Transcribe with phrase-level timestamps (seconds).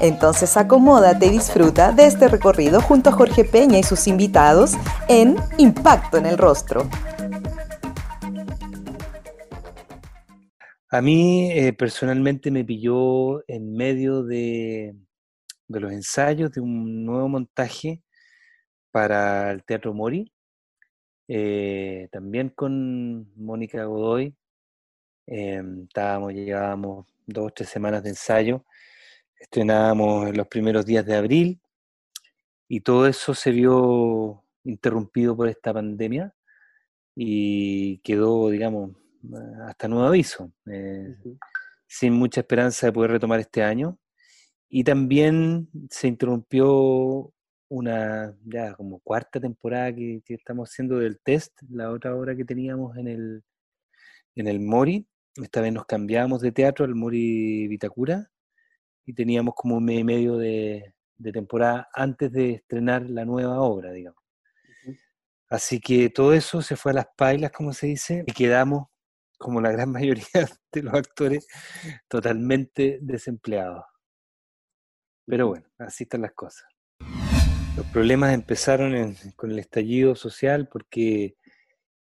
[0.00, 4.72] Entonces acomódate y disfruta de este recorrido junto a Jorge Peña y sus invitados
[5.08, 6.88] en Impacto en el Rostro.
[10.88, 14.96] A mí eh, personalmente me pilló en medio de,
[15.68, 18.02] los ensayos de un nuevo montaje
[18.90, 20.32] para el Teatro Mori,
[21.28, 24.34] eh, también con Mónica Godoy.
[25.26, 28.64] Em, estábamos, llevábamos dos o tres semanas de ensayo
[29.40, 31.60] estrenábamos en los primeros días de abril
[32.68, 36.32] y todo eso se vio interrumpido por esta pandemia
[37.16, 38.92] y quedó, digamos,
[39.66, 41.16] hasta nuevo aviso, eh,
[41.86, 43.98] sin mucha esperanza de poder retomar este año.
[44.68, 47.32] Y también se interrumpió
[47.68, 52.96] una ya como cuarta temporada que, estamos haciendo del test, la otra obra que teníamos
[52.96, 53.42] en el,
[54.36, 55.08] en el Mori.
[55.36, 58.30] Esta vez nos cambiamos de teatro al Mori Vitacura
[59.04, 60.94] y teníamos como un mes y medio de,
[61.32, 64.22] temporada antes de estrenar la nueva obra, digamos.
[65.48, 68.86] Así que todo eso se fue a las pailas, como se dice, y quedamos,
[69.36, 71.46] como la gran mayoría de los actores,
[72.08, 73.84] totalmente desempleados.
[75.26, 76.66] Pero bueno, así están las cosas.
[77.76, 81.36] Los problemas empezaron con el estallido social porque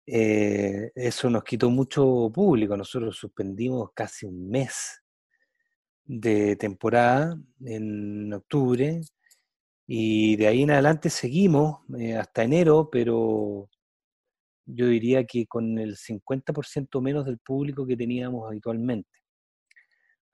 [0.06, 2.76] eh, eso nos quitó mucho público.
[2.76, 5.02] Nosotros suspendimos casi un mes
[6.12, 9.00] de temporada en octubre
[9.86, 13.70] y de ahí en adelante seguimos eh, hasta enero, pero
[14.66, 19.08] yo diría que con el 50% menos del público que teníamos habitualmente.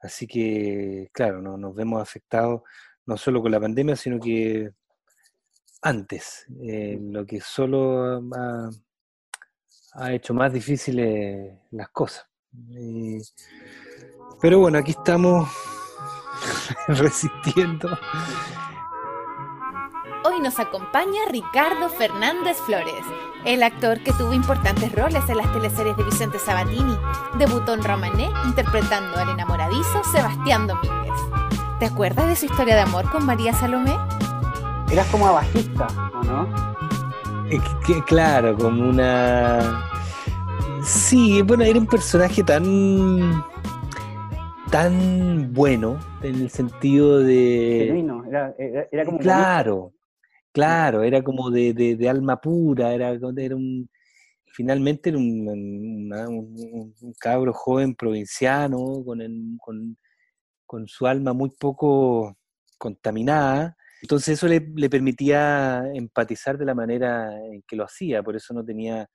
[0.01, 2.63] Así que, claro, no, nos vemos afectados
[3.05, 4.71] no solo con la pandemia, sino que
[5.83, 8.71] antes, eh, lo que solo ha,
[9.93, 12.27] ha hecho más difíciles las cosas.
[14.41, 15.49] Pero bueno, aquí estamos
[16.89, 17.99] resistiendo.
[20.25, 23.05] Hoy nos acompaña Ricardo Fernández Flores,
[23.45, 26.97] el actor que tuvo importantes roles en las teleseries de Vicente Sabatini.
[27.39, 31.15] Debutó en Romané interpretando al enamoradizo Sebastián Domínguez.
[31.79, 33.97] ¿Te acuerdas de su historia de amor con María Salomé?
[34.91, 36.77] Eras como abajista, ¿o no?
[38.07, 39.89] claro, como una...
[40.83, 43.45] Sí, bueno, era un personaje tan
[44.71, 47.89] tan bueno en el sentido de...
[48.91, 49.19] era, como...
[49.19, 49.95] Claro,
[50.53, 53.89] claro, era como de, alma pura, era, era un...
[54.47, 59.99] Finalmente era un, un, cabro joven provinciano con,
[60.65, 62.39] con, su alma muy poco
[62.79, 63.77] contaminada.
[64.01, 68.65] Entonces eso le, permitía empatizar de la manera en que lo hacía, por eso no
[68.65, 69.07] tenía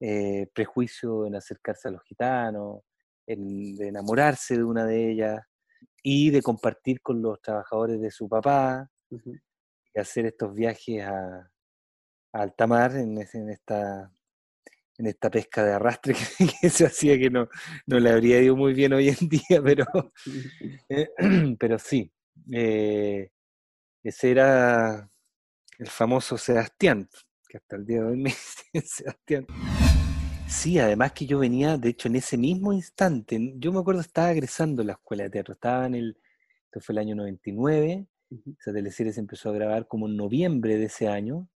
[0.00, 2.80] eh, prejuicio en acercarse a los gitanos,
[3.26, 5.40] de enamorarse de una de ellas
[6.02, 11.50] y de compartir con los trabajadores de su papá y hacer estos viajes a,
[12.32, 14.12] a alta mar en, esta,
[14.98, 16.14] en esta pesca de arrastre
[16.60, 17.48] que, se hacía que no,
[17.86, 19.86] no, le habría ido muy bien hoy en día, pero,
[20.88, 21.08] eh,
[21.58, 22.12] pero sí,
[22.52, 23.30] eh,
[24.02, 25.10] ese era
[25.78, 27.08] el famoso Sebastián,
[27.48, 28.30] que hasta el día de hoy me
[28.72, 29.46] dice Sebastián.
[30.54, 34.30] Sí, además que yo venía, de hecho, en ese mismo instante, yo me acuerdo, estaba
[34.30, 36.16] egresando a la escuela de teatro, estaba en el,
[36.66, 38.06] esto fue el año 99,
[38.58, 41.48] esa teleserie se empezó a grabar como en noviembre de ese año,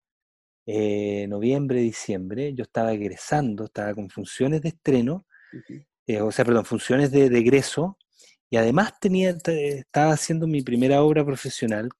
[0.64, 5.26] eh, noviembre, diciembre, yo estaba egresando, estaba con funciones de estreno,
[6.06, 7.98] eh, o sea, perdón, funciones de, egreso,
[8.50, 11.90] y además tenía, estaba haciendo mi primera obra profesional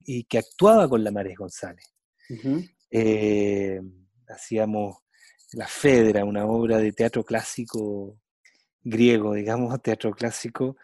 [0.00, 1.92] y que actuaba con la Mares González.
[2.90, 3.80] Eh,
[4.28, 4.98] hacíamos
[5.52, 8.18] la Fedra, una obra de teatro clásico
[8.82, 10.76] griego, digamos, teatro clásico,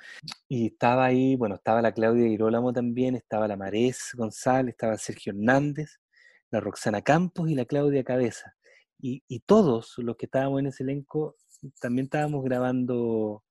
[0.48, 5.32] y estaba ahí, bueno, estaba la Claudia Girolamo también, estaba la Marés González, estaba Sergio
[5.32, 5.98] Hernández,
[6.50, 8.54] la Roxana Campos y la Claudia Cabeza.
[9.06, 11.36] Y, todos los que estábamos en ese elenco
[11.78, 13.44] también estábamos grabando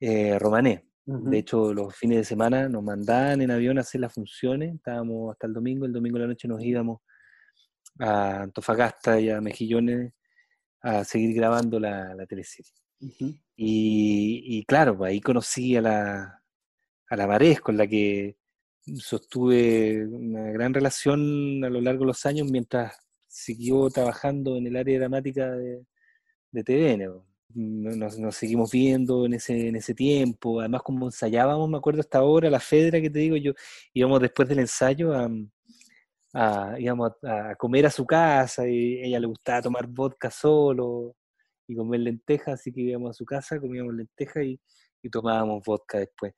[0.00, 0.88] eh, Romané.
[1.04, 5.30] De hecho, los fines de semana nos mandaban en avión a hacer las funciones, estábamos
[5.30, 7.00] hasta el domingo, el domingo de la noche nos íbamos
[7.98, 10.12] a Antofagasta y a Mejillones
[10.82, 12.72] a seguir grabando la, la teleserie.
[13.56, 16.42] y, claro, pues ahí conocí a la,
[17.08, 18.36] a la Marés, con la que
[18.96, 22.96] sostuve una gran relación a lo largo de los años mientras
[23.26, 25.84] siguió trabajando en el área dramática de,
[26.52, 27.22] de TVN.
[27.54, 32.18] Nos, nos seguimos viendo en ese, en ese tiempo, además como ensayábamos, me acuerdo hasta
[32.18, 33.52] ahora, la Fedra que te digo, yo
[33.94, 35.28] íbamos después del ensayo a,
[36.36, 41.16] a- íbamos a, comer a su casa y a ella le gustaba tomar vodka solo
[41.68, 44.60] y comer lentejas, así que íbamos a su casa, comíamos lentejas y,
[45.02, 46.34] y tomábamos vodka después.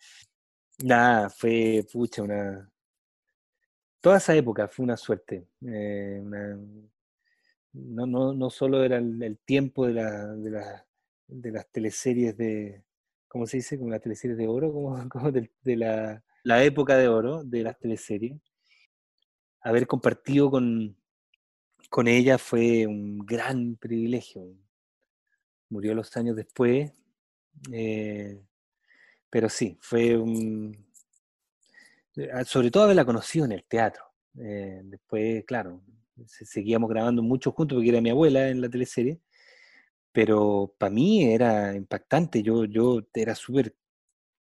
[0.85, 2.71] Nada, fue, pucha, una...
[4.01, 5.47] Toda esa época fue una suerte.
[5.67, 6.21] eh,
[7.73, 10.87] no, no, no solo era el, el tiempo de, la, de, la-
[11.27, 12.83] de las teleseries de,
[13.29, 13.79] ¿cómo se dice?
[13.79, 17.63] Como las teleseries de oro, como, como de, de la, la época de oro de
[17.63, 18.37] las teleseries.
[19.61, 20.97] Haber compartido con,
[21.91, 24.45] con ella fue un gran privilegio.
[25.71, 26.93] Murió los años después,
[27.73, 28.41] eh,
[29.31, 30.77] pero sí, fue un...
[32.17, 34.05] eh, Sobre todo haberla conocido en el teatro.
[34.39, 35.83] Eh, después, claro,
[36.27, 39.21] se- seguíamos grabando mucho juntos porque era mi abuela en la teleserie,
[40.13, 42.43] pero para mí era impactante.
[42.43, 43.75] Yo, yo era súper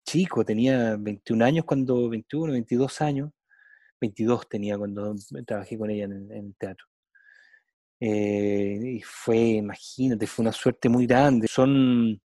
[0.05, 3.31] chico, tenía 21 años cuando, 21, 22 años,
[3.99, 5.15] 22 tenía cuando
[5.45, 6.85] trabajé con ella en en teatro.
[7.99, 11.47] Eh, y fue, imagínate, fue una suerte muy grande.
[11.47, 12.19] Son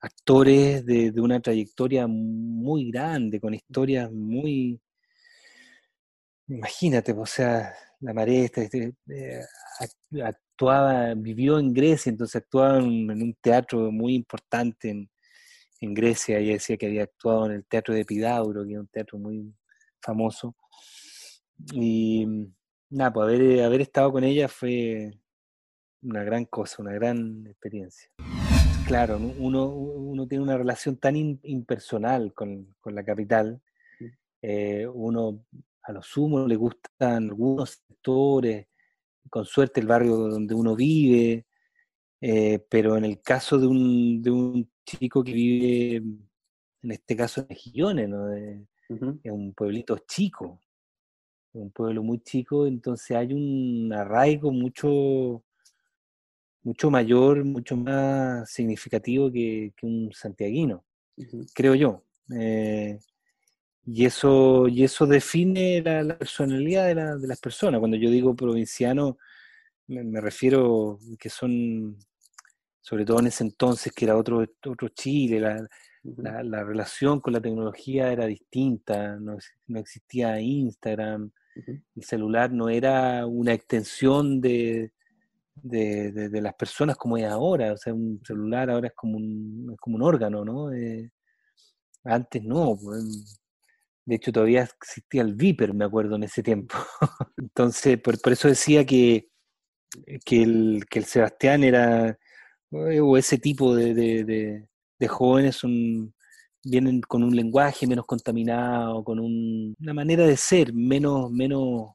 [0.00, 4.80] actores de, una trayectoria muy grande, con historias muy...
[6.48, 9.40] Imagínate, o sea, la maestra este, eh,
[9.80, 15.08] act- actuaba, vivió en Grecia, entonces actuaba en, un teatro muy importante en,
[15.94, 16.38] Grecia.
[16.38, 19.52] Ella decía que había actuado en el teatro de Epidauro, que era un teatro muy
[20.00, 20.54] famoso.
[21.72, 22.26] Y
[22.90, 25.12] nada, pues haber, haber estado con ella fue
[26.02, 28.10] una gran cosa, una gran experiencia.
[28.86, 29.32] Claro, ¿no?
[29.38, 33.60] uno, uno tiene una relación tan in- impersonal con, con la capital.
[34.42, 35.44] eh, uno
[35.84, 38.66] a lo sumo le gustan algunos sectores,
[39.30, 41.46] con suerte el barrio donde uno vive,
[42.20, 47.40] eh, pero en el caso de un, de un chico que vive, en este caso
[47.40, 48.26] en Mejillones, ¿no?
[48.26, 48.66] De-
[49.24, 50.60] es un pueblito chico,
[51.54, 55.42] un pueblo muy chico, entonces hay un arraigo mucho,
[56.62, 60.84] mucho mayor, mucho más significativo que, que un santiaguino,
[61.54, 62.04] creo yo.
[62.36, 62.98] Eh,
[63.86, 67.80] y eso, y eso define la, la personalidad de, la- de las personas.
[67.80, 69.18] Cuando yo digo provinciano,
[69.88, 71.98] me, me refiero que son,
[72.80, 75.66] sobre todo en ese entonces, que era otro, otro Chile, la,
[76.04, 79.38] la, la relación con la tecnología era distinta, no,
[79.68, 84.92] no existía Instagram, El celular no era una extensión de,
[85.56, 89.76] de, de- las personas como es ahora, o sea, un celular ahora es como un,
[89.80, 90.72] como un órgano, ¿no?
[90.72, 91.10] Eh,
[92.04, 93.40] antes no, pues,
[94.06, 96.76] de hecho todavía existía el Viper, me acuerdo, en ese tiempo.
[97.38, 99.28] Entonces, por, por eso decía que,
[100.24, 102.18] que, el, que el Sebastián era,
[102.72, 103.94] eh, o ese tipo de-
[104.98, 106.14] de jóvenes son,
[106.64, 111.90] vienen con un lenguaje menos contaminado, con un- una manera de ser menos, menos,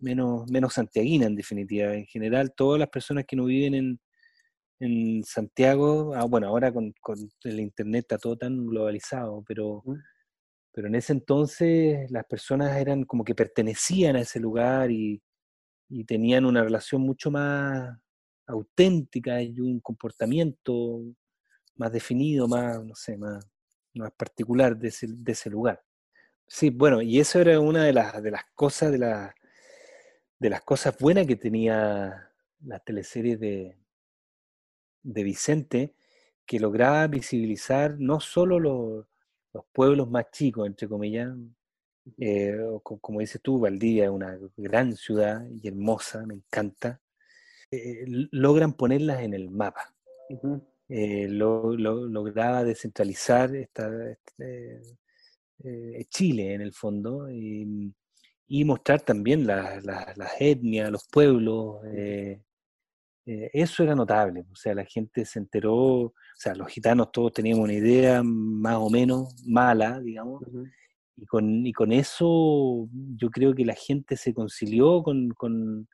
[0.00, 1.94] menos, menos santiaguina en definitiva.
[1.94, 4.00] En general, todas las personas que no viven en,
[4.80, 9.96] en Santiago, ah, bueno, ahora con, con el internet está todo tan globalizado, pero, Ujú.
[10.72, 15.22] pero en ese entonces las personas eran como que pertenecían a ese lugar y,
[15.88, 17.96] y tenían una relación mucho más
[18.46, 21.02] auténtica y un comportamiento
[21.76, 23.44] más definido, más, no sé, más,
[23.94, 25.82] más particular de ese, de ese lugar.
[26.46, 29.34] Sí, bueno, y eso era una de las, de las cosas, de, la-
[30.38, 32.30] de las cosas buenas que tenía
[32.64, 33.76] las teleseries de,
[35.02, 35.94] de Vicente,
[36.46, 39.06] que lograba visibilizar no solo los,
[39.52, 41.34] los pueblos más chicos, entre comillas,
[42.18, 47.00] eh, como dices tú, Valdivia es una gran ciudad y hermosa, me encanta,
[47.70, 49.94] eh, logran ponerlas en el mapa.
[50.88, 54.80] Eh, lo- lo- lograba descentralizar esta, este,
[55.64, 57.92] eh, Chile en el fondo y,
[58.48, 61.76] y mostrar también la- la- las etnias, los pueblos.
[63.26, 67.32] eh, eso era notable, o sea, la gente se enteró, o sea, los gitanos todos
[67.32, 70.42] teníamos una idea más o menos mala, digamos,
[71.16, 72.86] y con, y con eso
[73.16, 75.88] yo creo que la gente se concilió con, con-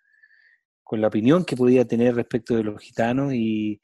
[0.83, 3.81] con la opinión que podía tener respecto de los gitanos y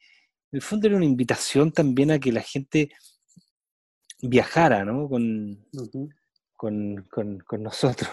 [0.57, 2.91] en el fondo era una invitación también a que la gente
[4.23, 5.09] viajara, ¿no?
[5.09, 5.67] Con,
[6.57, 8.11] con, con- con nosotros.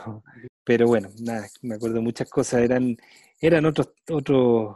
[0.63, 2.97] Pero bueno, nada, me acuerdo muchas cosas, eran,
[3.39, 4.75] eran otros, otros,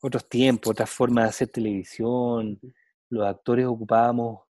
[0.00, 2.58] otros tiempos, otras formas de hacer televisión,
[3.10, 4.40] los actores ocupábamos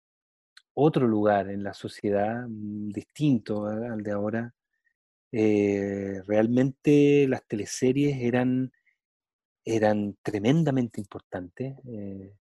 [0.75, 4.54] otro lugar en la sociedad, mm, distinto al de ahora.
[5.33, 8.73] Eh, realmente las teleseries eran
[9.66, 11.76] eran tremendamente importantes.
[11.88, 12.35] eh,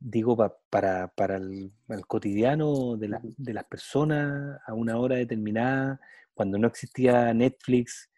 [0.00, 5.16] digo, pa- para, para el, el cotidiano de, la- de las personas a una hora
[5.16, 6.00] determinada,
[6.34, 8.10] cuando no existía Netflix,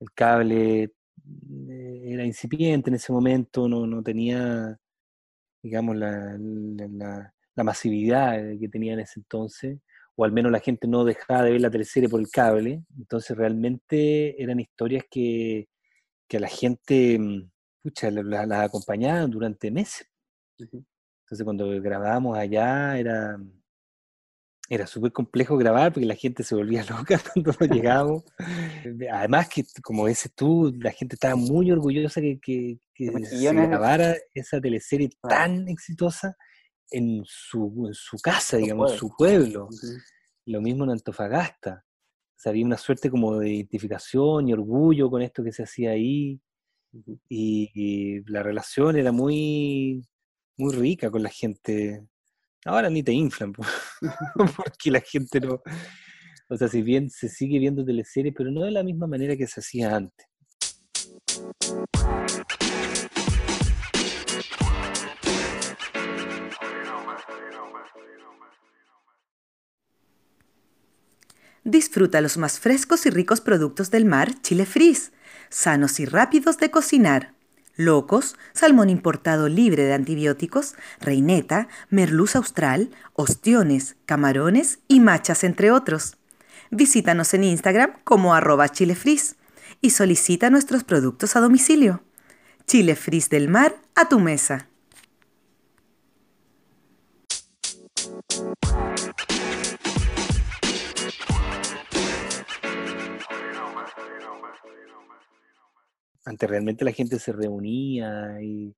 [0.00, 4.78] el cable eh, era incipiente en ese momento, no, no tenía,
[5.62, 9.78] digamos, la, la- la- la masividad que tenía en ese entonces,
[10.16, 13.36] o al menos la gente no dejaba de ver la teleserie por el cable, entonces
[13.36, 15.68] realmente eran historias que,
[16.28, 17.51] que a la gente, mm,
[17.82, 20.06] pucha, la- la- las acompañaban durante meses.
[20.58, 20.84] Ujú.
[21.24, 23.36] Entonces cuando grabábamos allá era,
[24.68, 28.24] era súper complejo grabar porque la gente se volvía loca cuando llegábamos.
[29.12, 34.14] Además que, como dices tú, la gente estaba muy orgullosa que, que, que se grabara
[34.34, 35.36] esa teleserie Claro.
[35.36, 36.36] tan exitosa
[36.90, 39.64] en su, en su casa, digamos, en su pueblo.
[39.64, 39.86] Ujú.
[40.46, 41.84] Lo mismo en Antofagasta.
[41.86, 45.90] O sea, había una suerte como de identificación y orgullo con esto que se hacía
[45.92, 46.40] ahí.
[47.28, 50.02] Y, y la relación era muy,
[50.56, 52.06] muy rica con la gente.
[52.64, 53.64] Ahora ni te inflan, po,
[54.56, 55.60] porque la gente no...
[56.48, 59.46] O sea, si bien se sigue viendo teleseries, pero no de la misma manera que
[59.46, 60.26] se hacía antes.
[71.64, 75.12] Disfruta los más frescos y ricos productos del mar Chile Freeze,
[75.52, 77.34] sanos y rápidos de cocinar.
[77.76, 86.16] Locos, salmón importado libre de antibióticos, reineta, merluz austral, ostiones, camarones y machas, entre otros.
[86.70, 88.66] Visítanos en Instagram como arroba
[89.80, 92.02] y solicita nuestros productos a domicilio.
[92.66, 94.68] Chile Freeze del mar a tu mesa.
[106.24, 108.74] Antes realmente la gente se reunía y,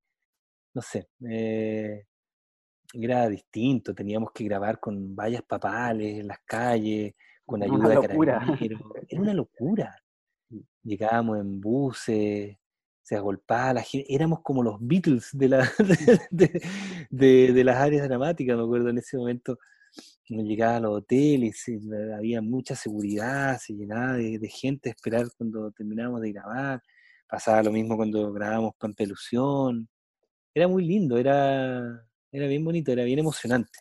[0.75, 2.05] no sé, eh,
[2.95, 3.95] era distinto.
[3.95, 8.81] Teníamos que grabar con vallas papales en las calles, con ayuda de carabineros.
[9.09, 9.97] Era una locura.
[10.83, 12.57] Llegábamos en buses,
[13.03, 14.15] se agolpaba la gente.
[14.15, 15.59] Éramos como los Beatles de, la,
[16.31, 16.63] de,
[17.11, 19.59] de- de las áreas dramáticas, me acuerdo en ese momento.
[20.31, 21.79] Uno llegaba a los hoteles, y
[22.17, 26.83] había mucha seguridad, se llenaba de, de gente a esperar cuando terminábamos de grabar.
[27.35, 29.89] Pasaba lo mismo cuando grabábamos Pampelusión.
[30.55, 33.77] Era muy lindo, era, era bien bonito, era bien emocionante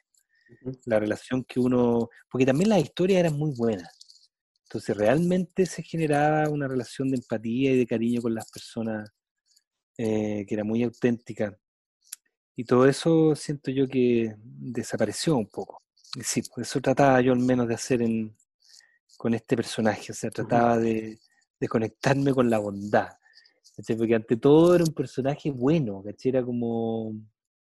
[0.86, 3.96] la relación que uno, porque también las historias eran muy buenas.
[4.64, 9.08] Entonces realmente se generaba una relación de empatía y de cariño con las personas
[10.00, 11.56] eh, que era muy auténtica.
[12.56, 15.84] Y todo eso siento yo que desapareció un poco.
[16.16, 18.36] Y sí, pues eso trataba yo al menos de hacer en,
[19.16, 21.20] con este personaje, o sea, trataba de,
[21.60, 23.10] de conectarme con la bondad.
[23.76, 23.96] ¿Cachai?
[23.96, 26.30] Porque ante todo era un personaje bueno, ¿cachai?
[26.30, 27.14] Era como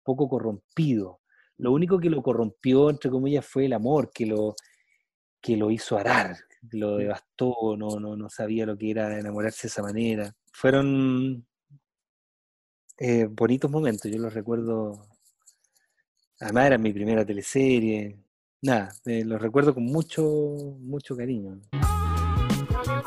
[0.03, 1.21] poco corrompido.
[1.57, 4.55] Lo único que lo corrompió, entre comillas, fue el amor, que lo,
[5.41, 6.37] que lo hizo arar,
[6.71, 10.35] lo devastó, no, no, no sabía lo que era enamorarse de esa manera.
[10.51, 11.45] Fueron
[12.99, 15.07] eh, bonitos momentos, yo los recuerdo.
[16.39, 18.17] Además era mi primera teleserie.
[18.61, 20.23] Nada, eh, los recuerdo con mucho,
[20.79, 21.61] mucho cariño.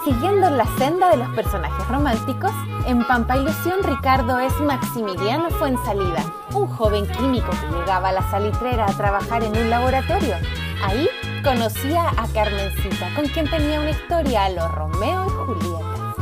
[0.04, 2.52] Siguiendo en la senda de los personajes románticos,
[2.86, 8.86] en Pampa Ilusión Ricardo es Maximiliano Fuensalida, un joven químico que llegaba a la salitrera
[8.86, 10.36] a trabajar en un laboratorio.
[10.82, 11.06] Ahí
[11.44, 16.14] conocía a Carmencita, con quien tenía una historia a los Romeo y Julieta.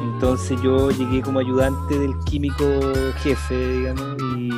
[0.00, 2.64] Entonces yo llegué como ayudante del químico
[3.24, 4.50] jefe, digamos, y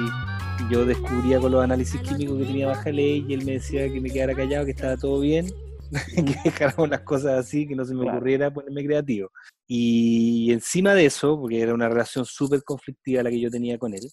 [0.69, 3.99] yo descubría con los análisis químicos que tenía baja ley y él me decía que
[3.99, 5.47] me quedara callado, que estaba todo bien,
[6.15, 8.19] que dejáramos las cosas así, que no se me Claro.
[8.19, 9.31] ocurriera ponerme creativo.
[9.67, 13.95] Y encima de eso, porque era una relación súper conflictiva la que yo tenía con
[13.95, 14.09] él,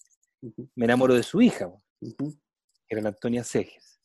[0.74, 2.14] me enamoro de su hija, que
[2.88, 4.00] era la Antonia Seges.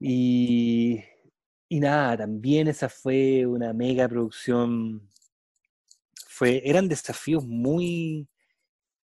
[0.00, 1.02] Y,
[1.68, 5.08] y nada, también esa fue una mega producción.
[6.28, 8.26] Fue, eran desafíos muy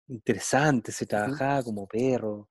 [0.07, 2.47] interesantes, se trabajaba como perro,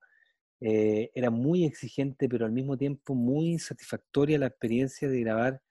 [0.61, 5.61] eh, era muy exigente, pero al mismo tiempo muy satisfactoria la experiencia de grabar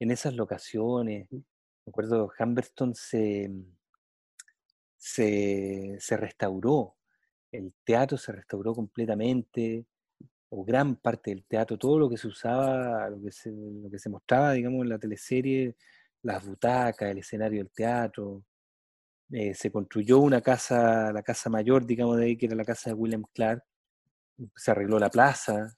[0.00, 1.28] en esas locaciones.
[1.32, 1.42] Me
[1.90, 3.50] acuerdo, Humberston se,
[4.96, 6.96] se, se restauró,
[7.52, 9.86] el teatro se restauró completamente,
[10.50, 13.98] o gran parte del teatro, todo lo que se usaba, lo que se, lo que
[13.98, 15.76] se mostraba, digamos, en la teleserie,
[16.22, 18.44] las butacas, el escenario del teatro.
[19.32, 22.90] eh, se construyó una casa, la casa mayor, digamos, de ahí, que era la casa
[22.90, 23.64] de William Clark.
[24.56, 25.74] Se arregló la plaza.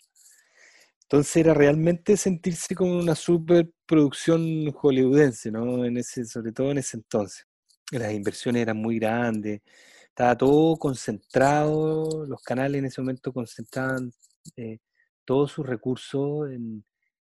[1.02, 5.84] Entonces era realmente sentirse como una superproducción hollywoodense, ¿no?
[5.84, 7.46] En ese, sobre todo en ese entonces.
[7.92, 9.60] las inversiones eran muy grandes,
[10.08, 14.12] estaba todo concentrado, los canales en ese momento concentraban
[14.56, 14.78] eh,
[15.25, 16.84] todos sus recursos en,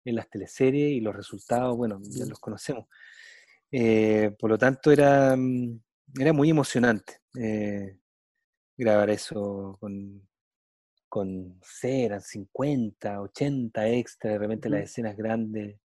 [0.04, 2.86] en, las teleseries y los resultados, bueno, ya los conocemos.
[3.70, 5.80] Eh, por lo tanto, era, mm,
[6.20, 7.98] era muy emocionante eh,
[8.76, 10.28] grabar eso con,
[11.12, 15.78] con eran 50, 80 extras, de repente las escenas grandes,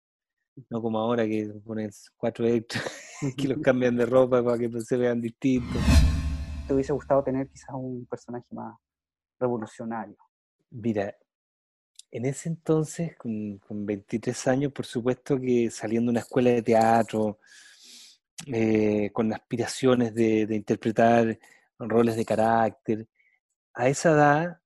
[0.71, 2.85] no como ahora que pones cuatro extras
[3.37, 5.83] que los cambian de ropa para que se vean distintos.
[6.69, 8.79] ¿Te hubiese gustado tener quizás un personaje más
[9.41, 10.17] revolucionario?
[10.71, 11.13] Mira,
[12.13, 16.63] en ese entonces, con, con 23 años, por supuesto que saliendo de una escuela de
[16.63, 17.41] teatro,
[18.47, 21.37] eh, con aspiraciones de, de, interpretar
[21.81, 23.09] roles de carácter,
[23.75, 24.61] a esa edad,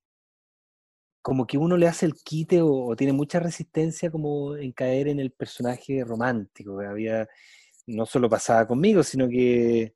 [1.23, 5.21] como que uno le hace el quite o, tiene mucha resistencia como en caer en
[5.21, 6.79] el personaje romántico.
[6.79, 7.29] Que había,
[7.87, 9.95] no solo pasaba conmigo, sino que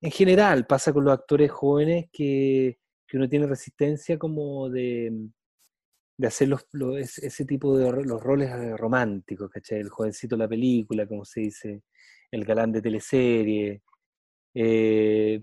[0.00, 5.12] en general pasa con los actores jóvenes que, que uno tiene resistencia como de,
[6.18, 9.80] de hacer los, los, ese tipo de los roles eh, románticos, ¿cachai?
[9.80, 11.82] El jovencito de la película, como se dice,
[12.30, 13.82] el galán de teleserie.
[14.54, 15.42] Eh,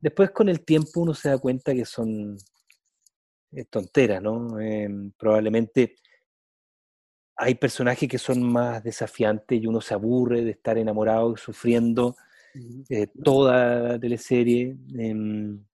[0.00, 2.36] después con el tiempo uno se da cuenta que son
[3.70, 4.60] tonteras, ¿no?
[4.60, 4.88] Eh,
[5.18, 5.96] probablemente
[7.36, 12.16] hay personajes que son más desafiantes y uno se aburre de estar enamorado, sufriendo
[12.88, 14.76] eh, toda la teleserie.
[14.96, 15.64] Em,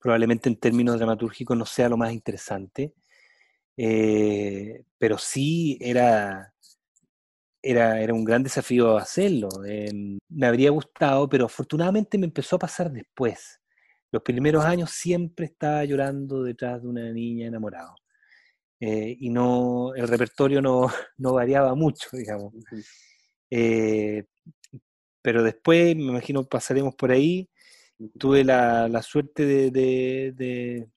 [0.00, 2.92] probablemente en términos dramatúrgicos no sea lo más interesante,
[3.76, 6.54] eh, pero sí era,
[7.62, 9.48] era, era, un gran desafío hacerlo.
[9.66, 13.60] Eh, me habría gustado, pero afortunadamente me empezó a pasar después.
[14.12, 17.94] Los primeros años siempre estaba llorando detrás de una niña enamorada.
[18.80, 20.86] Eh, y no, el repertorio no,
[21.18, 22.54] no variaba mucho, digamos.
[23.50, 24.24] Eh,
[25.22, 27.48] pero después, me imagino, pasaremos por ahí.
[28.18, 30.88] Tuve la, la suerte de, de, de,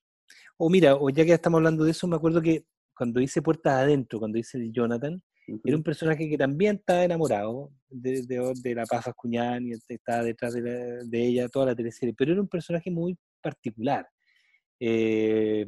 [0.58, 3.74] O mira, o ya que estamos hablando de eso, me acuerdo que cuando hice Puertas
[3.74, 5.22] Adentro, cuando hice Jonathan,
[5.64, 10.22] era un personaje que también estaba enamorado de, de, de la Paz Fascuñán y estaba
[10.22, 14.06] detrás de, la, de, ella toda la teleserie, pero era un personaje muy particular.
[14.78, 15.66] Eh,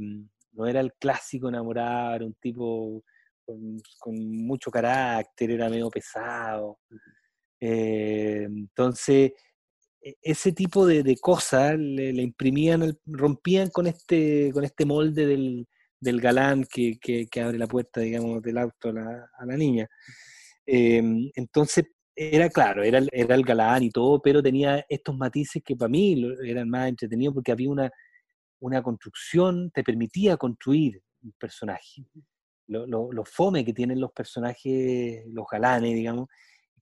[0.53, 3.03] no era el clásico enamorado, era un tipo
[3.45, 6.79] con, con mucho carácter, era medio pesado.
[7.61, 9.33] Eh, entonces,
[10.01, 15.27] e, ese tipo de, de cosas le, le, imprimían, rompían con este, con este molde
[15.27, 15.67] del,
[16.03, 19.89] del galán que, que, abre la puerta, digamos, del auto a la, a la niña.
[20.67, 21.01] Eh,
[21.37, 21.85] entonces,
[22.15, 26.21] era claro, era, era el galán y todo, pero tenía estos matices que para mí
[26.45, 27.91] eran más entretenidos porque había una,
[28.61, 32.05] una construcción, te permitía construir un personaje.
[32.67, 36.29] Lo, lo, lo, fome que tienen los personajes, los galanes, digamos,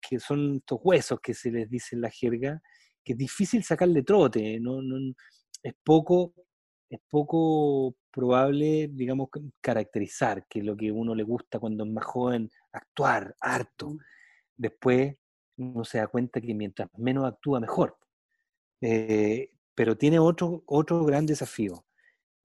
[0.01, 2.63] que son estos huesos que se les dice en la jerga,
[3.05, 5.15] que es difícil sacarle trote, no, no,
[5.63, 6.33] es poco
[6.90, 9.29] es poco probable, digamos,
[9.61, 13.96] caracterizar que lo que uno le gusta cuando es más joven, actuar harto.
[14.57, 15.14] Después
[15.57, 17.96] uno se da cuenta que mientras menos actúa, mejor.
[18.81, 21.87] Eh, pero tiene otro, otro gran desafío,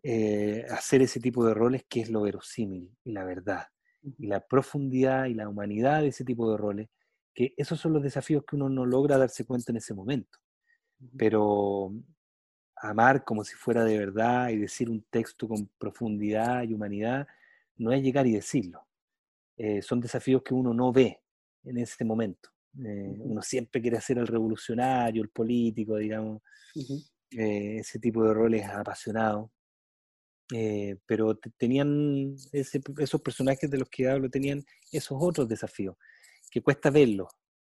[0.04, 3.64] eh, hacer ese tipo de roles que es lo verosímil y la verdad,
[4.04, 6.90] y la profundidad y la humanidad de ese tipo de roles,
[7.34, 10.38] que esos son los desafíos que uno no logra darse cuenta en ese momento.
[11.18, 11.94] Pero
[12.90, 17.28] amar como si fuera de verdad y decir un texto con profundidad y humanidad,
[17.78, 18.86] no es llegar y decirlo.
[19.58, 21.22] Eh, son desafíos que uno no ve
[21.64, 22.50] en ese momento.
[22.84, 26.42] Eh, uno siempre quiere ser el revolucionario, el político, digamos,
[26.76, 27.10] uh -huh.
[27.32, 29.50] eh, ese tipo de roles apasionados.
[30.54, 35.96] Eh, pero tenían ese, esos personajes de los que hablo, tenían esos otros desafíos,
[36.52, 37.30] que cuesta verlos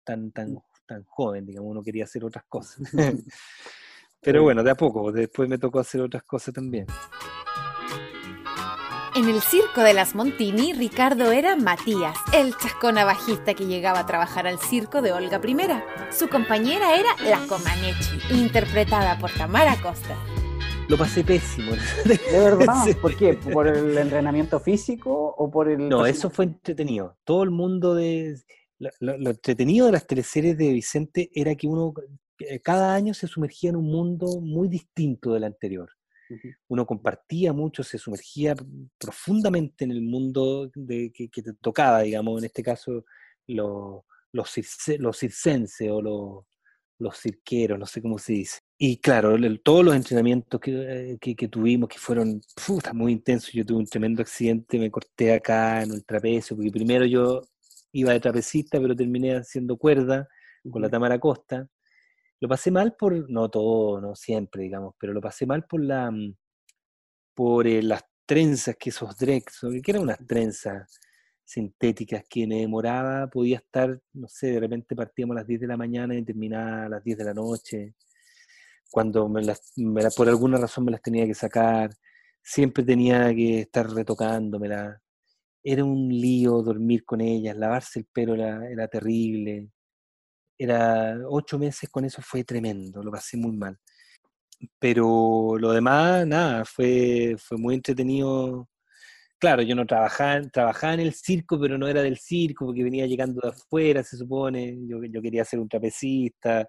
[0.05, 2.79] tan, tan, tan joven, digamos, uno quería hacer otras cosas.
[4.23, 6.85] Pero bueno, de a poco, después me tocó hacer otras cosas también.
[9.15, 14.05] En el circo de las Montini, Ricardo era Matías, el chascona bajista que llegaba a
[14.05, 15.57] trabajar al circo de Olga I.
[16.13, 20.15] Su compañera era la Comaneci, interpretada por Tamara Costa.
[20.87, 21.71] Lo pasé pésimo.
[22.05, 22.85] ¿De verdad?
[23.01, 23.33] ¿Por qué?
[23.33, 25.89] ¿Por el entrenamiento físico o por el.?
[25.89, 27.17] No, eso fue entretenido.
[27.23, 28.35] Todo el mundo de.
[28.77, 31.93] Lo, lo, lo entretenido de las teleseries de Vicente era que uno
[32.63, 35.89] cada año se sumergía en un mundo muy distinto del anterior.
[36.67, 38.55] Uno compartía mucho, se sumergía
[38.97, 43.05] profundamente en el mundo de, que, que, te tocaba, digamos, en este caso
[43.47, 44.49] los, los,
[44.99, 46.45] los circenses o los,
[46.99, 48.59] los cirqueros, no sé cómo se dice.
[48.77, 53.51] Y claro, el, todos los entrenamientos que, que, que tuvimos, que fueron puta, muy intensos,
[53.51, 57.41] yo tuve un tremendo accidente, me corté acá en el trapecio, porque primero yo
[57.91, 60.27] iba de trapecista, pero terminé haciendo cuerda
[60.69, 61.67] con la Tamara Costa
[62.41, 66.11] lo pasé mal por, no todo, no siempre, digamos, pero lo pasé mal por la
[66.11, 66.35] mm,
[67.35, 70.99] por eh, las trenzas que esos drex, que eran unas trenzas
[71.43, 75.67] sintéticas que me demoraba, podía estar, no sé, de repente partíamos a las 10 de
[75.67, 77.95] la mañana y terminaba a las 10 de la noche,
[78.89, 79.73] cuando me las,
[80.15, 81.91] por alguna razón me las tenía que sacar,
[82.41, 84.99] siempre tenía que estar retocándomelas,
[85.63, 89.69] era un lío dormir con ellas, lavarse el pelo era, era terrible,
[90.63, 93.77] era ocho meses con eso fue tremendo, lo pasé muy mal.
[94.79, 98.69] Pero lo demás, nada, fue, fue muy entretenido.
[99.39, 103.07] Claro, yo no trabajaba, trabajaba en el circo, pero no era del circo, porque venía
[103.07, 104.77] llegando de afuera, se supone.
[104.87, 106.67] Yo, yo quería ser un trapecista,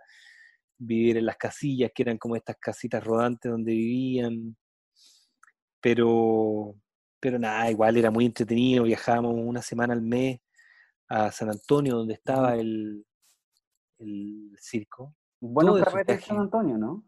[0.78, 4.56] vivir en las casillas, que eran como estas casitas rodantes donde vivían.
[5.80, 6.76] Pero,
[7.20, 8.84] pero nada, igual era muy entretenido.
[8.84, 10.40] Viajábamos una semana al mes
[11.08, 13.04] a San Antonio, donde estaba el,
[14.02, 15.14] el circo.
[15.40, 17.04] Buenos carretes en San Antonio, ¿no?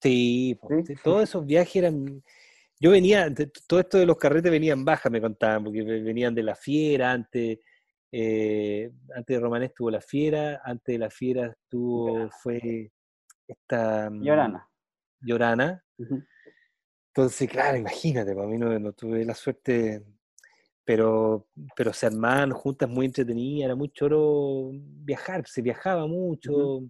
[0.00, 0.58] Sí,
[1.02, 2.22] todos esos viajes eran...
[2.78, 3.28] Yo venía,
[3.66, 7.58] todo esto de los carretes venían baja, me contaban, porque venían de la fiera, antes,
[8.10, 12.90] eh, antes de Romané estuvo la fiera, antes de la fiera estuvo, fue
[13.46, 14.08] esta...
[14.08, 14.70] Mm, Llorana.
[15.20, 15.84] Llorana.
[17.14, 20.02] Entonces, claro, imagínate, para mí no, tuve la suerte,
[20.90, 26.82] pero, pero se armaban juntas muy entretenidas, era muy choro viajar, se viajaba mucho.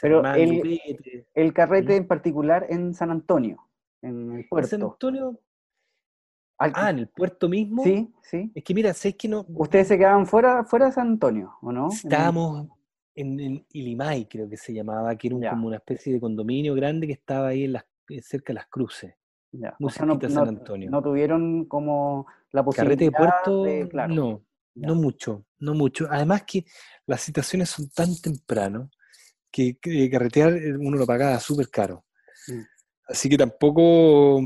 [0.00, 3.58] Pero el, carrete en particular en San Antonio,
[4.02, 4.70] en el puerto.
[4.70, 5.38] San Antonio.
[6.58, 7.84] Ah, en el puerto mismo.
[7.84, 8.50] Sí, sí.
[8.52, 9.46] Es que mira, sé que no.
[9.50, 11.90] ¿Ustedes se quedaban fuera, fuera de San Antonio, o no?
[11.92, 12.66] Estábamos
[13.14, 17.12] en, Ilimay, creo que se llamaba, que era como una especie de condominio grande que
[17.12, 17.84] estaba ahí en las,
[18.22, 19.14] cerca de las cruces.
[19.58, 19.74] Ya.
[19.78, 20.90] no, San Antonio.
[20.90, 26.06] No, tuvieron como la posibilidad Carrete de puerto, no, no mucho, no mucho.
[26.10, 26.64] Además que
[27.06, 28.90] las citaciones son tan temprano
[29.50, 29.78] que,
[30.10, 32.04] carretear eh, uno lo pagaba súper caro.
[32.48, 32.60] Mm.
[33.08, 34.40] Así que tampoco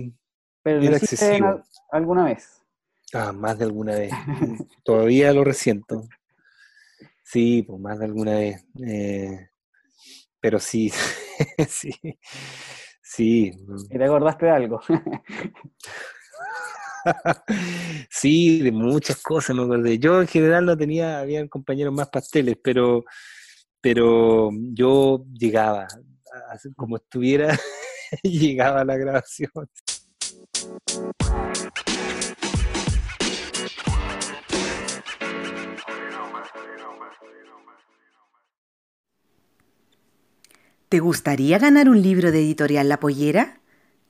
[0.65, 1.63] era excesivo.
[1.91, 2.63] ¿Alguna vez?
[3.13, 4.13] Ah, más de alguna vez.
[4.85, 6.09] Todavía lo resiento.
[7.25, 8.65] Sí, pues más de alguna vez.
[8.87, 9.49] Eh,
[10.41, 10.91] pero sí,
[11.69, 11.93] sí,
[13.11, 13.53] sí.
[13.91, 14.81] ¿Y te acordaste de algo?
[18.11, 19.99] sí, de muchas cosas me acordé.
[19.99, 23.05] Yo en general no tenía, había compañeros más pasteles, pero
[23.81, 25.87] pero yo llegaba,
[26.77, 27.59] como estuviera,
[28.23, 29.51] llegaba a la grabación.
[40.91, 43.61] ¿Te gustaría ganar un libro de editorial La Pollera?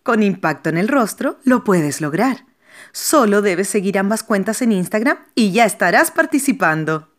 [0.03, 2.47] Con impacto en el rostro lo puedes lograr.
[2.91, 7.13] Solo debes seguir ambas cuentas en Instagram y ya estarás participando.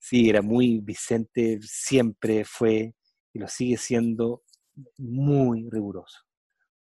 [0.00, 2.94] Sí, era muy Vicente, siempre fue
[3.32, 4.42] y lo sigue siendo
[4.96, 6.27] muy riguroso.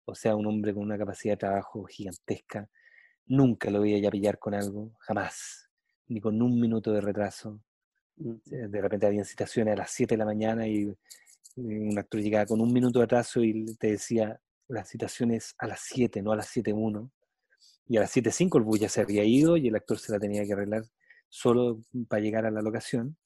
[0.06, 2.70] O sea, un hombre con una capacidad de trabajo gigantesca.
[3.28, 5.70] Nunca lo veía ya pillar con algo, jamás,
[6.08, 7.60] ni con un minuto de retraso.
[8.18, 8.36] Mm.
[8.46, 10.94] De repente había citaciones a las 7 de la mañana y
[11.56, 15.82] un actor llegaba con un minuto de retraso y te decía, las citaciones a las
[15.82, 17.10] 7, no a las 7.1.
[17.88, 20.20] Y a las 7.5 el bus ya se había ido y el actor se la
[20.20, 20.84] tenía que arreglar
[21.30, 23.18] solo para llegar a la locación,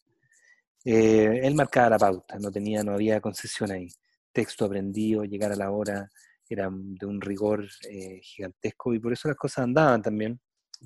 [0.86, 3.88] eh, él marcaba la pauta, no, tenía, no había concesión ahí.
[4.32, 6.10] Texto aprendido, llegar a la hora,
[6.50, 10.40] era de un rigor eh, gigantesco y por eso las cosas andaban también.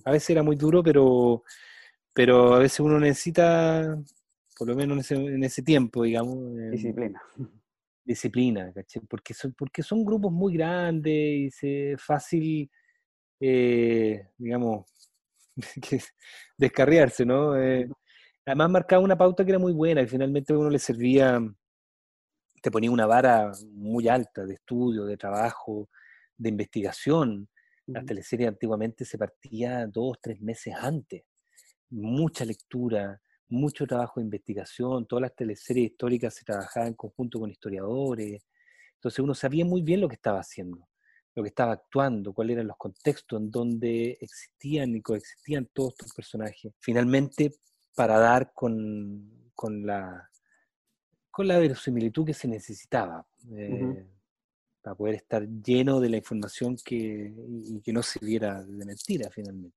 [0.06, 1.44] A veces era muy duro, pero,
[2.14, 3.98] pero a veces uno necesita,
[4.58, 6.38] por lo menos en ese, tiempo, digamos.
[6.60, 7.22] Eh, disciplina.
[8.06, 8.74] Disciplina,
[9.08, 12.70] Porque son, porque son grupos muy grandes y es fácil,
[13.40, 14.86] digamos,
[16.58, 17.56] descarriarse, ¿no?
[17.58, 17.88] Eh,
[18.46, 21.40] además marcaba una pauta que era muy buena y finalmente uno le servía,
[22.64, 25.90] te ponía una vara muy alta de estudio, de trabajo,
[26.38, 27.50] de investigación.
[27.86, 31.24] La teleserie antiguamente se partía dos, tres meses antes.
[31.90, 37.52] Mucha lectura, mucho trabajo de investigación, todas las teleseries históricas se trabajaban en conjunto con
[37.52, 38.48] historiadores.
[38.96, 40.88] Entonces uno sabía muy bien lo que estaba haciendo
[41.36, 46.14] lo que estaba actuando, cuáles eran los contextos en donde existían y coexistían todos estos
[46.14, 46.74] personajes.
[46.80, 47.56] Finalmente,
[47.96, 49.52] para dar con,
[49.84, 50.30] la,
[51.34, 54.06] con la verosimilitud que se necesitaba, eh,
[54.84, 57.34] para poder estar lleno de la información que,
[57.66, 59.76] y que no sirviera de mentira finalmente.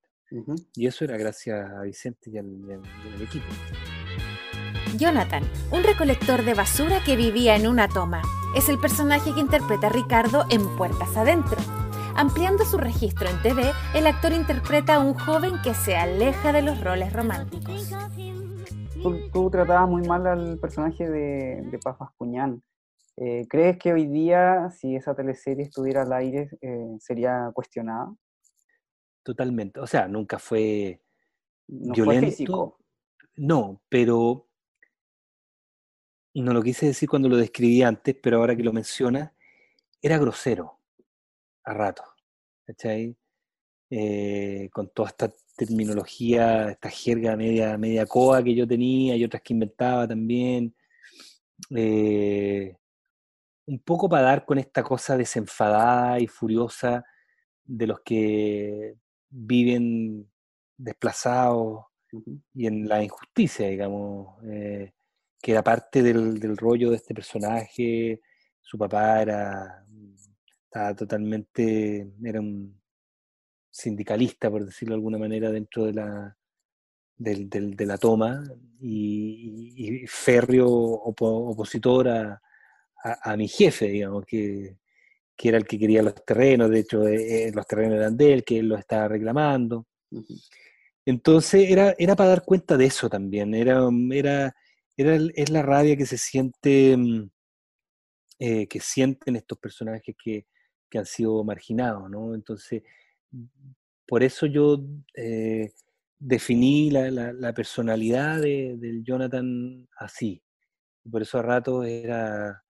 [0.75, 2.83] Y eso era gracias a Vicente y al
[3.23, 3.47] equipo.
[4.99, 8.21] Jonathan, un recolector de basura que vivía en una toma.
[8.55, 11.57] Es el personaje que interpreta Ricardo en Puertas Adentro.
[12.17, 16.61] Ampliando su registro en TV, el actor interpreta a un joven que se aleja de
[16.61, 17.91] los roles románticos.
[19.03, 22.63] Tú, tratabas muy mal al personaje de, de Paz Bascuñán.
[23.17, 28.15] Eh, ¿Crees que hoy día, si esa teleserie estuviera al aire, eh, sería cuestionada?
[29.23, 29.81] Totalmente.
[29.81, 31.01] O sea, nunca fue
[31.67, 32.79] violento.
[33.37, 34.49] No, pero
[36.35, 39.33] no lo quise decir cuando lo describí antes, pero ahora que lo mencionas,
[40.03, 40.81] era grosero
[41.65, 42.03] a rato.
[42.67, 43.17] ¿Cachai?
[43.89, 49.43] Eh, con toda esta terminología, esta jerga media, media coa que yo tenía y otras
[49.43, 50.75] que inventaba también.
[51.71, 52.77] Eh,
[53.67, 57.05] un poco para dar con esta cosa desenfadada y furiosa
[57.65, 58.97] de los que
[59.31, 60.31] viven
[60.77, 61.87] desplazados
[62.55, 64.93] y en la injusticia, digamos, eh,
[65.41, 68.21] que era parte del, rollo de este personaje.
[68.61, 69.87] Su papá era,
[70.65, 72.81] estaba totalmente, era un
[73.77, 76.37] sindicalista, por decirlo de alguna manera, dentro de la,
[77.19, 78.43] de la toma
[78.81, 84.79] y, férreo opositor a, mi jefe, digamos, que,
[85.37, 88.33] que, era el que quería los terrenos, de hecho eh, eh, los terrenos eran de
[88.33, 89.87] él, que él los estaba reclamando.
[91.05, 94.55] Entonces era, era para dar cuenta de eso también, era, era,
[94.97, 97.31] era es la rabia que se siente, mm,
[98.41, 100.47] eh, que sienten estos personajes que,
[100.91, 102.35] que, han sido marginados, ¿no?
[102.35, 102.83] Entonces,
[104.07, 104.79] por eso yo
[105.15, 105.71] eh,
[106.19, 110.43] definí la, personalidad de, del Jonathan así.
[111.11, 112.63] Por eso a rato era,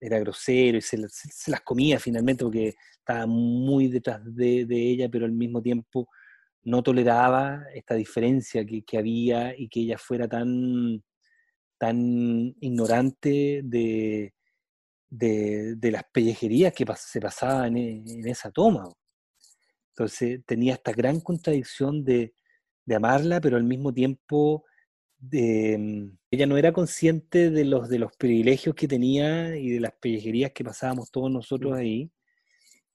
[0.00, 5.32] era grosero y se, las comía finalmente porque estaba muy detrás de, ella, pero al
[5.32, 6.08] mismo tiempo
[6.62, 11.02] no toleraba esta diferencia que, había y que ella fuera tan,
[11.78, 14.34] tan ignorante de,
[15.08, 18.88] de, de las pellejerías que se pasaban en, en, esa toma.
[19.90, 22.34] Entonces tenía esta gran contradicción de,
[22.84, 24.64] de amarla, pero al mismo tiempo
[25.18, 29.80] de, mm, ella no era consciente de los, de los privilegios que tenía y de
[29.80, 32.10] las pellejerías que pasábamos todos nosotros ahí.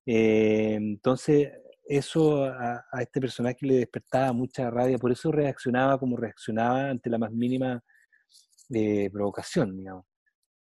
[0.05, 1.51] Eh, entonces,
[1.88, 7.17] eso a, este personaje le despertaba mucha rabia, por eso reaccionaba como reaccionaba ante la
[7.17, 7.84] más mínima
[8.73, 10.05] eh, provocación, digamos.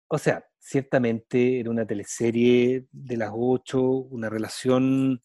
[0.08, 5.20] O sea, ciertamente era una teleserie de las ocho, una relación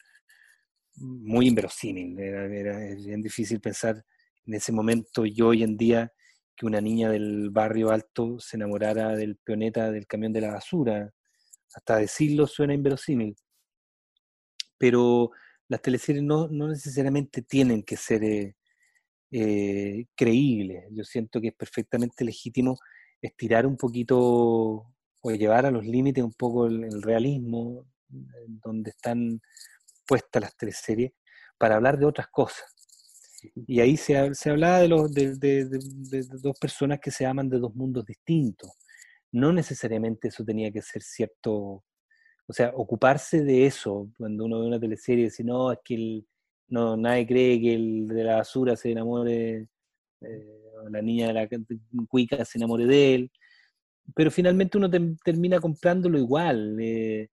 [0.96, 2.20] muy inverosímil.
[2.20, 4.04] Era, era, bien difícil pensar
[4.46, 6.12] en ese momento y hoy en día
[6.56, 11.12] que una niña del barrio alto se enamorara del peoneta del camión de la basura.
[11.74, 13.36] Hasta decirlo suena inverosímil.
[14.78, 15.32] Pero
[15.68, 18.56] las teleseries no, no necesariamente tienen que ser eh,
[19.32, 20.86] eh, creíbles.
[20.92, 22.78] Yo siento que es perfectamente legítimo
[23.22, 29.42] estirar un poquito o llevar a los límites un poco el realismo, donde están
[30.06, 31.12] puestas las teleseries,
[31.58, 32.66] para hablar de otras cosas.
[33.68, 35.66] Y ahí se, se hablaba de, los, de,
[36.42, 38.72] dos personas que se aman de dos mundos distintos.
[39.32, 41.84] No necesariamente eso tenía que ser cierto,
[42.48, 45.96] o sea, ocuparse de eso, cuando uno ve una teleserie y dice, no, es que
[45.96, 46.28] el,
[46.70, 49.68] no, nadie cree que el de la basura se enamore,
[50.22, 51.48] eh, la niña de la
[52.08, 53.32] cuica se enamore de él,
[54.16, 54.90] pero finalmente uno
[55.24, 57.30] termina comprándolo igual, eh,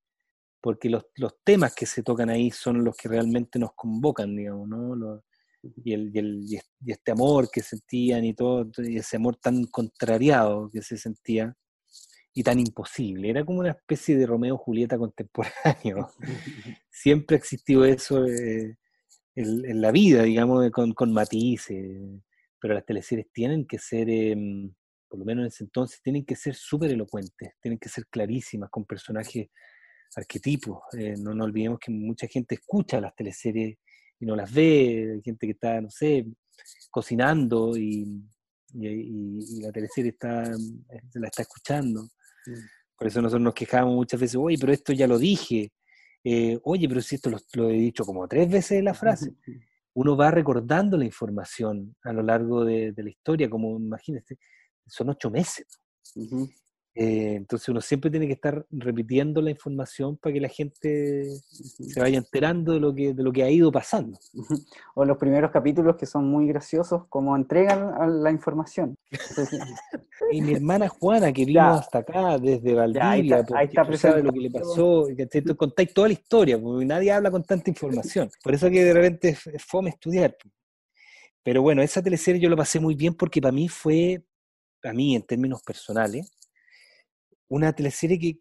[0.62, 4.68] porque los, los, temas que se tocan ahí son los que realmente nos convocan, digamos,
[4.68, 5.22] ¿no?
[5.62, 9.64] y, el, y, el, y, este amor que sentían y todo, y ese amor tan
[9.64, 11.54] contrariado que se sentía
[12.32, 13.28] y tan imposible.
[13.28, 16.10] Era como una especie de Romeo Julieta contemporáneo.
[16.90, 18.76] Siempre existió eso eh,
[19.34, 21.98] en, la vida, digamos, con, con matices.
[22.60, 24.72] Pero las teleseries tienen que ser, em,
[25.08, 28.70] por lo menos en ese entonces, tienen que ser súper elocuentes, tienen que ser clarísimas,
[28.70, 29.48] con personajes
[30.16, 30.78] arquetipos.
[30.98, 33.78] Eh, no nos olvidemos que mucha gente escucha las teleseries
[34.18, 36.26] y no las ve, hay gente que está, no sé,
[36.90, 38.22] cocinando y,
[38.74, 42.04] la teleserie está, la está escuchando.
[42.46, 42.52] Mm.
[42.96, 45.72] Por eso nosotros nos quejamos muchas veces, oye, pero esto ya lo dije,
[46.24, 49.34] eh, oye, pero si esto lo, he dicho como tres veces en la frase.
[49.94, 54.38] Uno va recordando la información a lo largo de, la historia, como imagínate,
[54.86, 55.66] son ocho meses.
[56.94, 61.98] Eh, entonces uno siempre tiene que estar repitiendo la información para que la gente se
[61.98, 64.18] vaya enterando de lo que, de lo que ha ido pasando.
[64.94, 68.98] O los primeros capítulos que son muy graciosos, como entregan la información.
[70.30, 74.40] y mi hermana Juana, que vino hasta acá desde Valdivia, ahí está, sabe lo que
[74.40, 78.30] le pasó, que contáis toda la historia, porque nadie habla con tanta información.
[78.42, 80.36] Por eso que de repente es fome estudiar.
[81.42, 84.22] Pero bueno, esa teleserie yo lo pasé muy bien porque para mí fue,
[84.80, 86.30] para mí en términos personales,
[87.52, 88.38] una teleserie que,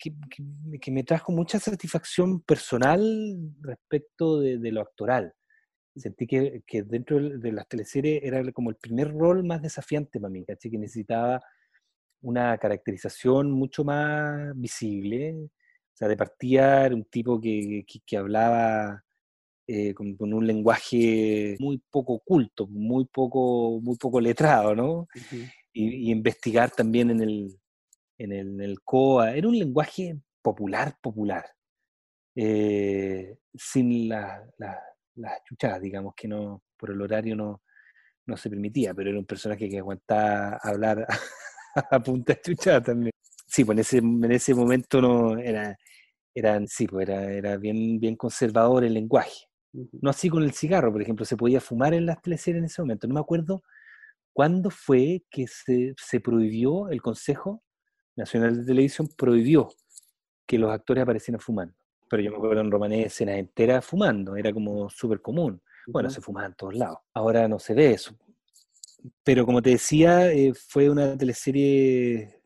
[0.79, 3.01] que, me trajo mucha satisfacción personal
[3.59, 5.33] respecto de, lo actoral.
[5.93, 10.31] Sentí que, que, dentro de las teleseries era como el primer rol más desafiante para
[10.31, 10.71] mí, ¿caché?
[10.71, 11.41] que necesitaba
[12.21, 15.35] una caracterización mucho más visible.
[15.43, 19.03] O sea, de partida era un tipo que, que hablaba
[19.67, 25.07] eh, con, un lenguaje muy poco culto, muy poco, muy poco letrado, ¿no?
[25.73, 27.60] y, investigar también en el,
[28.23, 29.35] en el, COA.
[29.35, 31.45] Era un lenguaje popular, popular,
[32.35, 34.43] eh, sin las
[35.45, 37.61] chuchadas, digamos, que no por el horario no,
[38.25, 41.05] no se permitía, pero era un personaje que aguantaba hablar
[41.75, 43.11] a, punta de chuchada también.
[43.47, 45.77] Sí, pues en ese, en ese momento no era,
[46.33, 49.47] eran, sí, pues era, era bien, bien conservador el lenguaje.
[49.73, 52.81] No así con el cigarro, por ejemplo, se podía fumar en las teleseries en ese
[52.81, 53.07] momento.
[53.07, 53.63] No me acuerdo
[54.33, 57.63] cuándo fue que se, se prohibió, el Consejo
[58.15, 59.69] Nacional de Televisión prohibió
[60.45, 61.73] que los actores aparecieran fumando.
[62.09, 65.61] Pero yo me acuerdo en Romané escenas enteras fumando, era como súper común.
[65.87, 66.99] Bueno, se fumaba en todos lados.
[67.13, 68.15] Ahora no se ve eso.
[69.23, 72.43] Pero como te decía, eh, fue una teleserie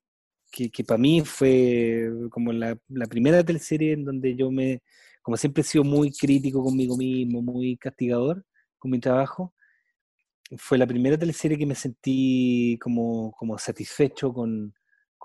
[0.51, 4.81] que, que para mí fue como la, la primera teleserie en donde yo me,
[5.21, 8.45] como siempre he sido muy crítico conmigo mismo, muy castigador
[8.77, 9.53] con mi trabajo,
[10.57, 14.73] fue la primera teleserie que me sentí como, como satisfecho con,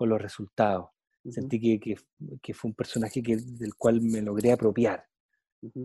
[0.00, 0.88] con los resultados.
[1.28, 1.96] Sentí que,
[2.40, 5.04] que, fue un personaje que, del cual me logré apropiar.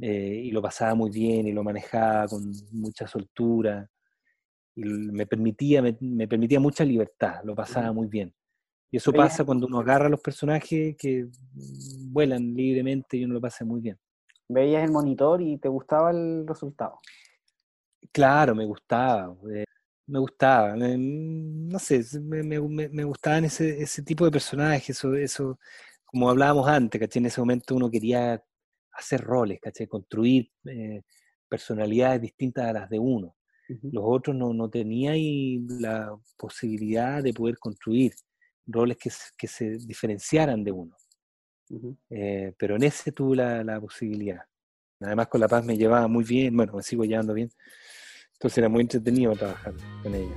[0.01, 3.89] Eh, y lo pasaba muy bien y lo manejaba con mucha soltura.
[4.75, 8.33] Y me permitía, me, permitía mucha libertad, lo pasaba muy bien.
[8.89, 11.27] Y eso pasa cuando uno agarra a los personajes que
[12.09, 13.97] vuelan libremente y uno lo pasa muy bien
[14.47, 16.99] veías el monitor y te gustaba el resultado.
[18.11, 19.35] Claro, me gustaba.
[19.53, 19.65] Eh,
[20.07, 20.75] me gustaba.
[20.75, 25.59] no sé, me, me, gustaban ese, ese, tipo de personajes, eso, eso,
[26.05, 27.19] como hablábamos antes, ¿caché?
[27.19, 28.43] En ese momento uno quería
[28.93, 29.87] hacer roles, ¿caché?
[29.87, 31.01] Construir eh,
[31.49, 33.35] personalidades distintas a las de uno.
[33.67, 35.17] Los otros no, no tenían
[35.81, 38.13] la posibilidad de poder construir
[38.67, 40.95] roles que, que se diferenciaran de uno.
[42.09, 44.41] Eh, pero en ese tuve la, posibilidad.
[44.99, 47.49] Además con La Paz me llevaba muy bien, bueno, me sigo llevando bien.
[48.35, 50.35] Entonces era muy entretenido trabajar con ella.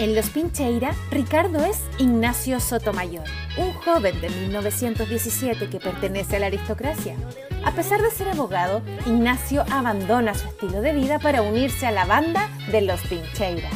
[0.00, 3.24] En Los Pincheira, Ricardo es Ignacio Sotomayor,
[3.56, 7.16] un joven de 1917 que pertenece a la aristocracia.
[7.64, 12.06] A pesar de ser abogado, Ignacio abandona su estilo de vida para unirse a la
[12.06, 13.70] banda de Los Pincheira.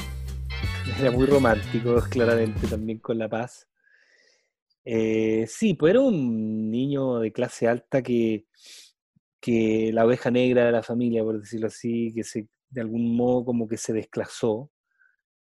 [0.99, 3.69] Era muy romántico, claramente, también con La Paz.
[4.85, 8.47] Eh, sí, pues era un niño de clase alta que,
[9.41, 13.45] que la oveja negra de la familia, por decirlo así, que se, de algún modo
[13.45, 14.71] como que se desclasó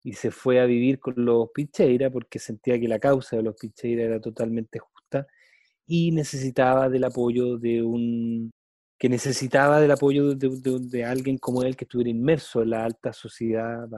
[0.02, 3.56] y se fue a vivir con los Picheira porque sentía que la causa de los
[3.56, 5.26] Picheira era totalmente justa
[5.86, 8.50] y necesitaba del apoyo de un
[8.98, 13.88] que necesitaba del apoyo de, alguien como él que estuviera inmerso en la alta sociedad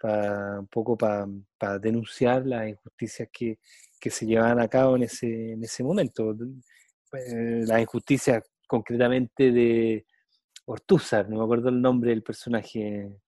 [0.00, 3.58] para, un poco para denunciar las injusticias que,
[4.00, 6.32] que se llevaban a cabo en ese, en ese momento.
[7.12, 10.06] Eh, la injusticia concretamente de
[10.70, 13.18] Ortúzar, no me acuerdo el nombre del personaje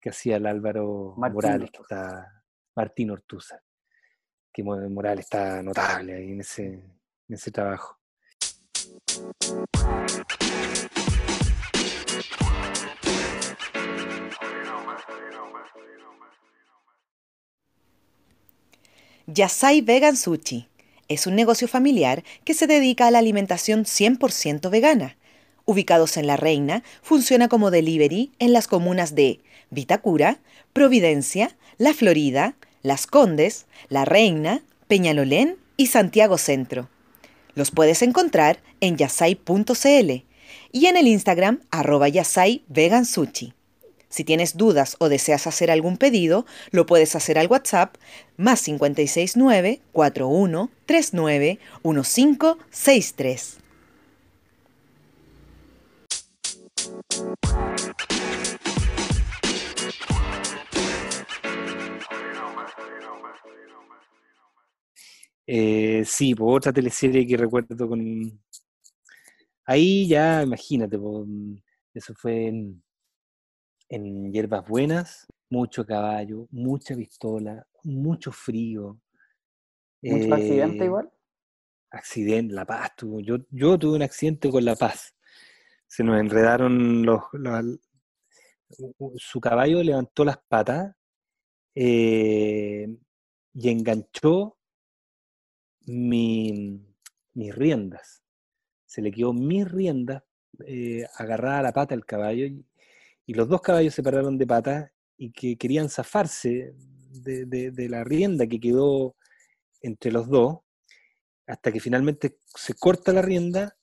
[0.00, 2.42] que hacía el Álvaro Morales, que está
[2.74, 3.62] Martín Ortúzar,
[4.52, 6.92] que Morales está notable ahí en ese, en
[7.28, 7.96] ese trabajo.
[19.28, 20.68] Yasai Vegan Sushi
[21.06, 25.19] es un negocio familiar que se dedica a la alimentación 100% vegana.
[25.70, 29.38] Ubicados en La Reina, funciona como delivery en las comunas de
[29.70, 30.40] Vitacura,
[30.72, 36.88] Providencia, La Florida, Las Condes, La Reina, Peñalolén y Santiago Centro.
[37.54, 40.24] Los puedes encontrar en yasai.cl
[40.72, 43.04] y en el Instagram arroba yasai vegan.
[43.04, 47.94] Si tienes dudas o deseas hacer algún pedido, lo puedes hacer al WhatsApp
[48.36, 53.60] más 569 4139 1563.
[65.46, 68.40] Eh, sí, por otra teleserie que recuerdo con...
[69.64, 70.96] Ahí ya, imagínate,
[71.94, 72.82] eso fue en
[73.90, 78.98] en hierbas buenas, mucho caballo, mucha pistola, mucho frío.
[80.00, 81.10] ¿Mucho accidente eh, igual?
[81.90, 83.20] Accidente, La Paz tuvo.
[83.20, 85.14] Yo, yo tuve un accidente con La Paz.
[85.90, 87.20] Se nos enredaron los,
[89.16, 90.94] su caballo levantó las patas
[91.74, 92.86] eh,
[93.54, 94.56] y enganchó
[95.86, 96.80] mi,
[97.34, 98.22] mis riendas.
[98.86, 100.22] Se le quedó mis riendas
[100.64, 102.64] eh, agarrada a la pata del caballo y,
[103.34, 108.46] los dos caballos se pararon de pata y que querían zafarse de- de la rienda
[108.46, 109.14] que quedó
[109.82, 110.58] entre los dos,
[111.46, 113.76] hasta que finalmente se corta la rienda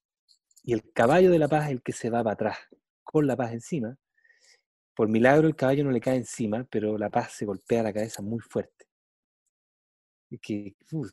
[0.67, 2.59] y el caballo de la paz es el que se va para atrás,
[3.03, 3.97] con la paz encima.
[4.95, 8.21] Por milagro el caballo no le cae encima, pero la paz se golpea la cabeza
[8.21, 8.85] muy fuerte.
[10.29, 11.09] Y que, uf,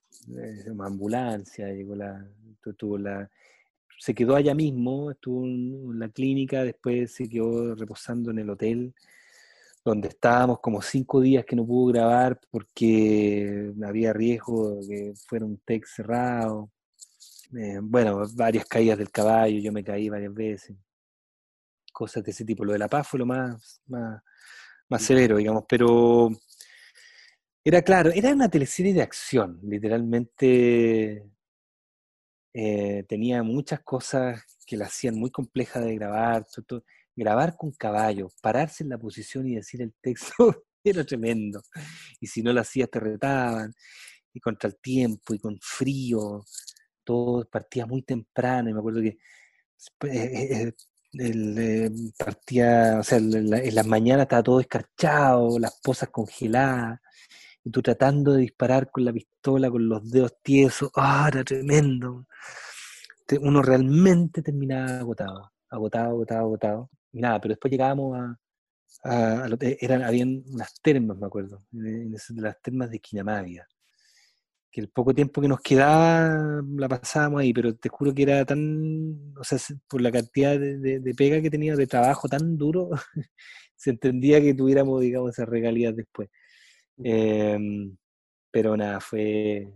[0.66, 2.26] una ambulancia, llegó la,
[2.60, 3.30] tu- tuvo la,
[3.98, 8.94] se quedó allá mismo, estuvo en la clínica, después se quedó reposando en el hotel,
[9.84, 15.46] donde estábamos como cinco días que no pudo grabar porque había riesgo de que fuera
[15.46, 16.70] un tech cerrado.
[17.56, 20.76] Eh, bueno, varias caídas del caballo, yo me caí varias veces.
[21.92, 22.64] Cosas de ese tipo.
[22.64, 24.22] Lo de la paz fue lo más, más,
[24.88, 26.30] más severo, digamos, pero
[27.64, 31.24] era claro, era una teleserie de acción, literalmente
[32.52, 36.46] eh, tenía muchas cosas que la hacían muy compleja de grabar,
[37.16, 41.62] grabar con caballos, pararse en la posición y decir el texto era tremendo.
[42.20, 43.72] Y si no lo hacías te retaban,
[44.34, 46.44] y contra el tiempo, y con frío,
[47.04, 49.18] todo partía muy temprano, y me acuerdo que eh,
[50.68, 50.72] eh,
[51.14, 56.08] el, eh, partía, o sea, en, la- en las mañanas estaba todo escarchado, las pozas
[56.10, 57.00] congeladas,
[57.64, 62.26] y tú tratando de disparar con la pistola, con los dedos tiesos, ¡ah, era tremendo!
[63.40, 66.90] Uno realmente terminaba agotado, agotado, agotado, agotado.
[67.12, 68.38] Y nada, pero después llegábamos a,
[69.80, 73.66] eran, habían unas termas, me acuerdo, en de las termas de Quinamávida,
[74.74, 78.44] que el poco tiempo que nos quedaba la pasábamos ahí, pero te juro que era
[78.44, 82.28] tan, o sea, se- por la cantidad de, de- de pega que tenía, de trabajo
[82.28, 82.90] tan duro,
[83.76, 86.28] se entendía que tuviéramos, digamos, esas regalías después.
[86.98, 87.96] Em,
[88.50, 89.68] pero nada, fue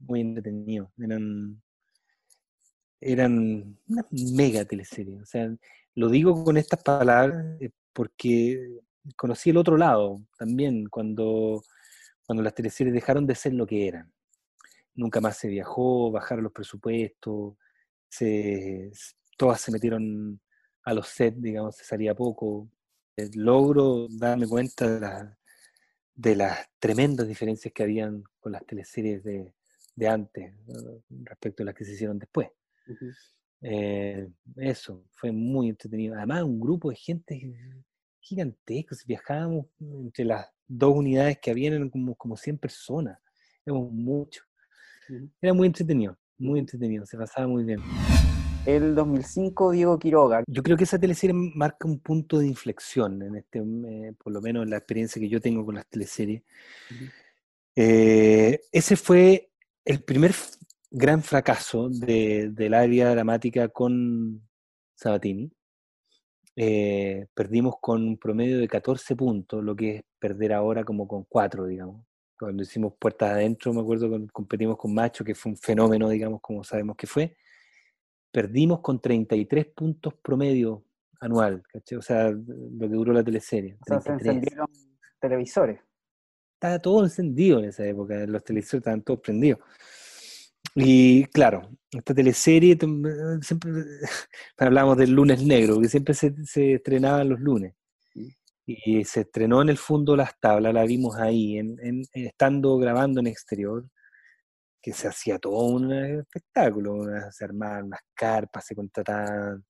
[0.00, 0.92] muy entretenido.
[0.98, 1.62] Eran,
[3.00, 5.20] eran una mega teleserie.
[5.22, 5.50] O sea,
[5.94, 8.80] lo digo con estas palabras eh, porque
[9.16, 11.62] conocí el otro lado también, cuando,
[12.26, 14.12] cuando las teleseries dejaron de ser lo que eran.
[14.94, 17.54] Nunca más se viajó, bajaron los presupuestos,
[18.08, 18.90] se,
[19.38, 20.40] todas se metieron
[20.84, 22.68] a los sets, digamos, se salía poco.
[23.16, 25.38] Eh, Logro darme cuenta de, la-
[26.14, 29.54] de las tremendas diferencias que habían con las teleseries de,
[29.96, 31.02] de antes ¿no?
[31.24, 32.48] respecto a las que se hicieron después.
[33.60, 36.16] Eh, eso, fue muy entretenido.
[36.16, 37.54] Además, un grupo de gente
[38.20, 38.96] gigantesco.
[39.06, 43.18] Viajábamos entre las dos unidades que habían, eran como, como 100 personas.
[43.64, 44.44] Éramos muchos.
[45.40, 47.80] Era muy entretenido, muy entretenido, se pasaba muy bien.
[48.64, 50.44] El 2005, Diego Quiroga.
[50.46, 54.40] Yo creo que esa teleserie marca un punto de inflexión, en este, eh, por lo
[54.40, 56.42] menos en la experiencia que yo tengo con las teleseries.
[56.90, 57.04] Ujú.
[57.74, 59.50] Eh, ese fue
[59.84, 60.32] el primer
[60.90, 64.42] gran fracaso de- del área dramática con
[64.94, 65.50] Sabatini.
[66.54, 71.24] Eh, perdimos con un promedio de 14 puntos, lo que es perder ahora como con
[71.24, 72.04] 4, digamos.
[72.44, 76.40] Cuando hicimos Puertas Adentro, me acuerdo que competimos con Macho, que fue un fenómeno, digamos,
[76.40, 77.36] como sabemos que fue.
[78.32, 80.84] Perdimos con 33 puntos promedio
[81.20, 81.98] anual, ¿cachai?
[81.98, 83.74] O sea, lo que duró la teleserie.
[83.74, 84.66] O sea, se 33 encendieron
[85.20, 85.80] televisores.
[86.54, 89.60] estaba todo encendido en esa época, los televisores estaban todos prendidos.
[90.74, 93.70] Y claro, esta teleserie, tum- siempre
[94.58, 97.74] hablamos del lunes negro, que siempre se, se estrenaba los lunes.
[98.64, 103.26] Y se estrenó en el fondo Las Tablas, la vimos ahí, en, estando grabando en
[103.26, 103.84] exterior,
[104.80, 109.64] que se hacía todo un espectáculo, se armaban unas carpas, se contrataban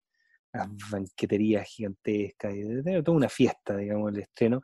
[0.55, 4.61] unas banqueterías gigantescas, y toda una fiesta, digamos, el estreno.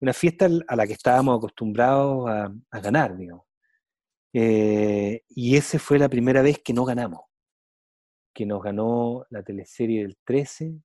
[0.00, 3.44] Una fiesta a la que estábamos acostumbrados a, ganar, digamos.
[4.32, 7.22] Eh, y esa fue la primera vez que no ganamos,
[8.34, 10.78] que nos ganó la teleserie del 13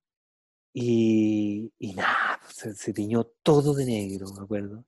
[0.74, 4.84] y, nada, se, se tiñó todo de negro, me acuerdo.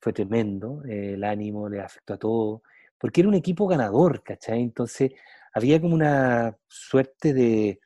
[0.00, 2.62] Fue tremendo, eh, el ánimo le afectó a todo,
[2.98, 4.60] porque era un equipo ganador, ¿cachai?
[4.60, 5.12] Entonces
[5.54, 7.80] había como una suerte de,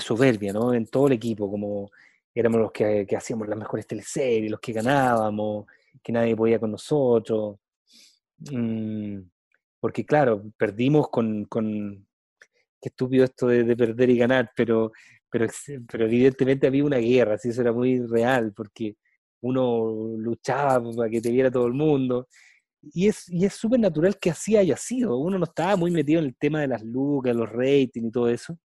[0.00, 0.74] soberbia, ¿no?
[0.74, 1.90] En todo el equipo, como
[2.34, 5.66] éramos los que, hacíamos las mejores teleseries, los que ganábamos,
[6.02, 7.58] que nadie podía con nosotros.
[8.38, 9.20] Mm,
[9.78, 12.06] porque claro, perdimos con, con
[12.80, 14.92] qué estúpido esto de perder y ganar, pero,
[15.34, 15.48] pero,
[15.90, 18.96] pero evidentemente había una guerra, así eso era muy real, porque
[19.40, 22.28] uno luchaba para que te viera todo el mundo.
[22.80, 25.18] Y es y es súper natural que así haya sido.
[25.18, 28.28] Uno no estaba muy metido en el tema de las lucas, los ratings y todo
[28.28, 28.56] eso.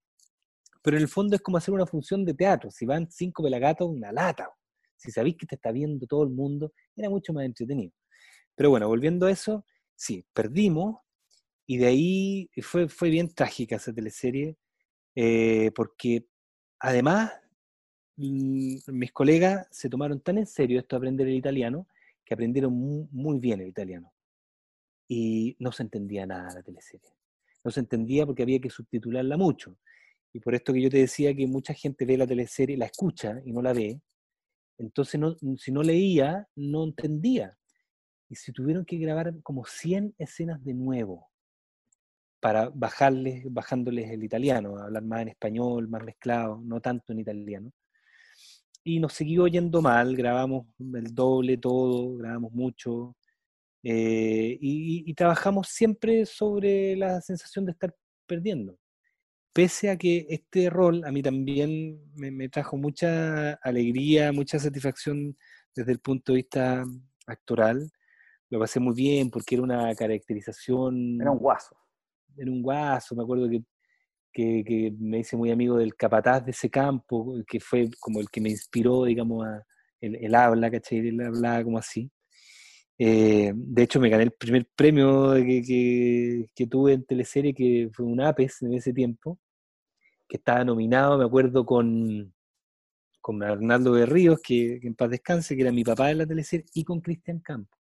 [0.82, 2.70] Pero en el fondo es como hacer una función de teatro.
[2.70, 4.48] Si van cinco pelagatos, una lata.
[4.96, 7.92] Si sabéis que te está viendo todo el mundo, era mucho más entretenido.
[8.54, 9.64] Pero bueno, volviendo a eso,
[9.96, 10.98] sí, perdimos
[11.66, 14.56] Y de ahí fue, fue bien trágica esa teleserie,
[15.16, 16.29] eh, porque
[16.80, 17.32] además
[18.16, 21.86] mis colegas se tomaron tan en serio esto de aprender el italiano,
[22.24, 22.74] que aprendieron
[23.10, 24.12] muy, bien el italiano.
[25.08, 27.10] Y no se entendía nada la teleserie.
[27.64, 29.78] No se entendía porque había que subtitularla mucho.
[30.32, 33.40] Y por esto que yo te decía que mucha gente ve la teleserie, la escucha
[33.44, 34.00] y no la ve.
[34.78, 35.20] Entonces,
[35.56, 37.56] si no leía, no entendía.
[38.28, 41.29] Y si tuvieron que grabar como 100 escenas de nuevo
[42.40, 47.70] para bajarles, bajándoles el italiano, hablar más en español, más mezclado, no tanto en italiano.
[48.82, 53.14] Y nos siguió yendo mal, grabamos el doble todo, grabamos mucho,
[53.82, 57.94] eh, y, trabajamos siempre sobre la sensación de estar
[58.26, 58.78] perdiendo.
[59.52, 65.36] Pese a que este rol a mí también me, trajo mucha alegría, mucha satisfacción
[65.74, 66.84] desde el punto de vista
[67.26, 67.90] actoral,
[68.50, 71.20] lo pasé muy bien porque era una caracterización...
[71.20, 71.79] Era un guaso
[72.40, 73.62] era un guaso, me acuerdo que,
[74.64, 78.40] que, me hice muy amigo del capataz de ese campo, que fue como el que
[78.40, 79.62] me inspiró, digamos, a,
[80.00, 80.98] el, habla, ¿cachai?
[80.98, 82.10] Él hablaba como así.
[82.98, 88.06] Eh, de hecho, me gané el primer premio que, que, tuve en teleserie, que fue
[88.06, 89.38] un APES en ese tiempo,
[90.28, 92.32] que estaba nominado, me acuerdo, con,
[93.20, 96.26] con Arnaldo de Ríos, que, que, en paz descanse, que era mi papá en la
[96.26, 97.79] teleserie, y con Cristian Campos.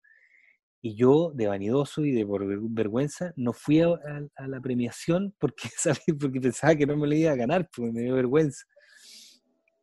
[0.88, 3.90] Y yo, de vanidoso y de por vergüenza, no fui a,
[4.48, 5.68] la premiación porque,
[6.18, 8.64] porque pensaba que no me lo iba a ganar, porque me dio vergüenza.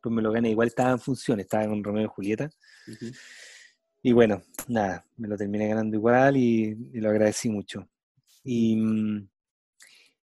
[0.01, 0.49] Pues me lo gané.
[0.49, 2.49] Igual estaba en función, estaba con Romeo y Julieta.
[4.01, 7.87] Y bueno, nada, me lo terminé ganando igual y, lo agradecí mucho.
[8.43, 9.29] Y, mm,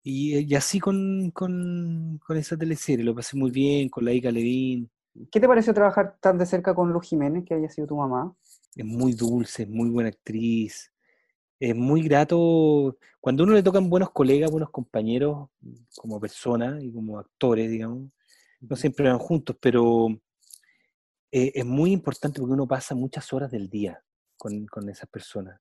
[0.04, 4.92] y, así con, con, con, esa teleserie, lo pasé muy bien, con la Ica Levin.
[5.32, 8.36] ¿Qué te pareció trabajar tan de cerca con Luz Jiménez, que haya sido tu mamá?
[8.76, 10.92] Es muy dulce, es muy buena actriz,
[11.60, 12.98] es muy grato.
[13.20, 15.50] Cuando uno le tocan buenos colegas, buenos compañeros,
[15.96, 18.10] como personas y como actores, digamos,
[18.60, 20.10] no siempre van juntos, pero
[21.32, 24.04] eh, es muy importante porque uno pasa muchas horas del día
[24.38, 25.60] con, con esas personas.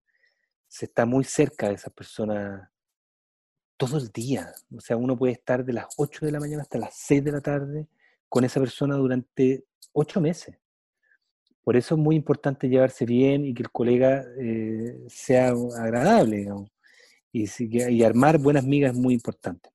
[0.69, 2.69] Se está muy cerca de esas personas
[3.77, 4.53] todo el día.
[4.77, 7.33] O sea, uno puede estar de las 8 de la mañana hasta las 6 de
[7.33, 7.89] la tarde
[8.29, 10.57] con esa persona durante 8 meses.
[11.65, 16.47] Por eso es muy importante llevarse bien y que el colega eh, sea agradable,
[17.33, 19.71] y, armar buenas migas es muy importante.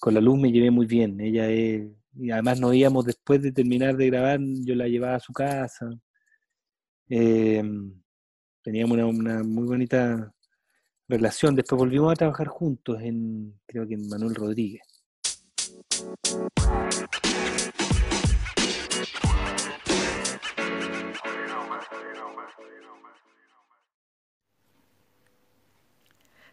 [0.00, 1.18] Con la luz me llevé muy bien.
[1.20, 1.86] Ella es,
[2.18, 5.88] y además nos íbamos después de terminar de grabar, yo la llevaba a su casa.
[7.08, 7.94] Em,
[8.62, 10.34] teníamos una, una, muy bonita
[11.08, 11.54] relación.
[11.54, 14.82] Después volvimos a trabajar juntos en, creo que en Manuel Rodríguez.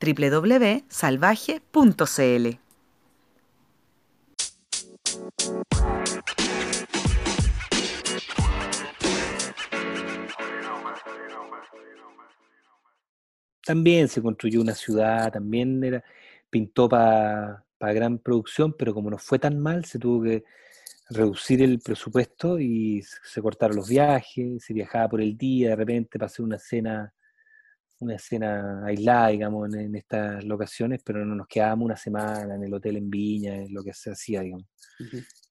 [0.00, 2.58] www.salvaje.cl.
[13.64, 16.02] También se construyó una ciudad, también era,
[16.48, 20.44] pintó para gran producción, pero como no fue tan mal, se tuvo que
[21.10, 26.18] reducir el presupuesto y se cortaron los viajes, se viajaba por el día, de repente
[26.18, 27.12] para hacer una cena
[28.00, 32.74] una escena aislada, digamos, en, estas locaciones, pero no nos quedábamos una semana en el
[32.74, 34.66] hotel en Viña, en lo que se hacía, digamos.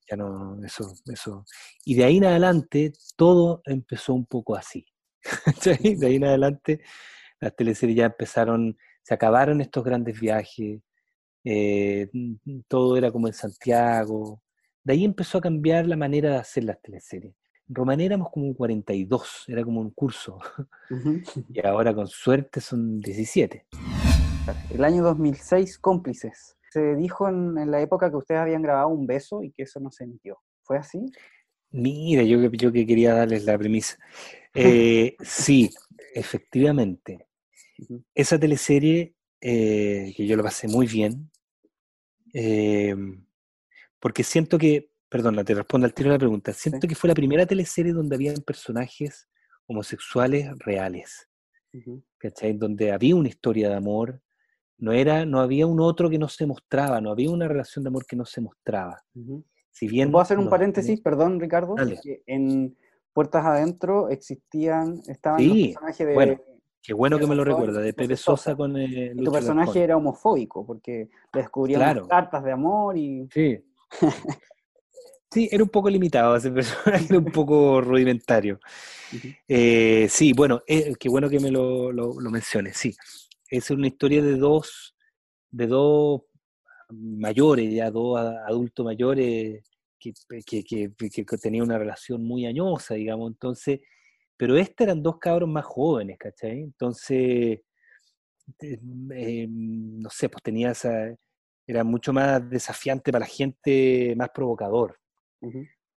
[0.10, 1.46] Ya no, eso, eso.
[1.84, 4.86] Y de ahí en adelante, todo empezó un poco así.
[5.64, 6.82] de ahí en adelante,
[7.40, 10.82] las teleseries ya empezaron, se acabaron estos grandes viajes,
[11.44, 12.10] eh,
[12.68, 14.42] todo era como en Santiago.
[14.84, 17.36] De ahí empezó a cambiar la manera de hacer las teleseries.
[17.70, 20.40] Román éramos como 42, era como un curso.
[21.50, 23.66] y ahora con suerte son 17.
[24.70, 26.58] El año 2006, cómplices.
[26.72, 29.92] Se dijo en, la época que ustedes habían grabado un beso y que eso no
[29.92, 30.38] se emitió.
[30.64, 31.06] ¿Fue así?
[31.72, 33.98] Mira, yo, yo que quería darles la premisa.
[34.54, 35.70] Eh, sí,
[36.14, 37.28] efectivamente.
[38.16, 41.30] Esa teleserie, eh, que yo lo pasé muy bien,
[42.34, 42.96] eh,
[44.00, 46.52] porque siento que Perdona, te respondo al tiro de la pregunta.
[46.52, 49.28] Siento que fue la primera teleserie donde había personajes
[49.66, 51.30] homosexuales reales.
[52.18, 52.54] ¿Cachai?
[52.54, 54.22] Donde había una historia de amor,
[54.78, 57.90] no era, no había un otro que no se mostraba, no había una relación de
[57.90, 59.02] amor que no se mostraba.
[59.72, 61.00] Si bien ¿Puedo hacer un paréntesis?
[61.02, 61.76] Perdón, Ricardo.
[62.26, 62.76] en
[63.14, 66.14] Puertas Adentro existían, estaban los personajes de...
[66.14, 66.42] Bueno,
[66.82, 70.66] qué bueno que me lo recuerda, de Pepe Sosa, con eh, Tu personaje era homofóbico,
[70.66, 73.28] porque descubrían cartas de amor y...
[73.32, 73.64] Sí.
[75.32, 78.60] sí, era un poco limitado ese personaje, era un poco rudimentario.
[79.48, 82.96] Eh, sí, bueno, eh, qué bueno que me lo, lo, lo menciones, sí
[83.50, 84.96] es una historia de dos,
[85.50, 86.22] de dos
[86.90, 89.64] mayores, ya dos adultos mayores
[90.00, 90.14] que,
[90.64, 93.82] que, tenían una relación muy añosa, digamos, entonces,
[94.38, 96.62] pero este eran dos cabros más jóvenes, ¿cachai?
[96.62, 97.62] Entonces,
[98.60, 101.16] eh, no sé, pues tenía esa,
[101.66, 105.00] era mucho más desafiante para la gente, más provocador.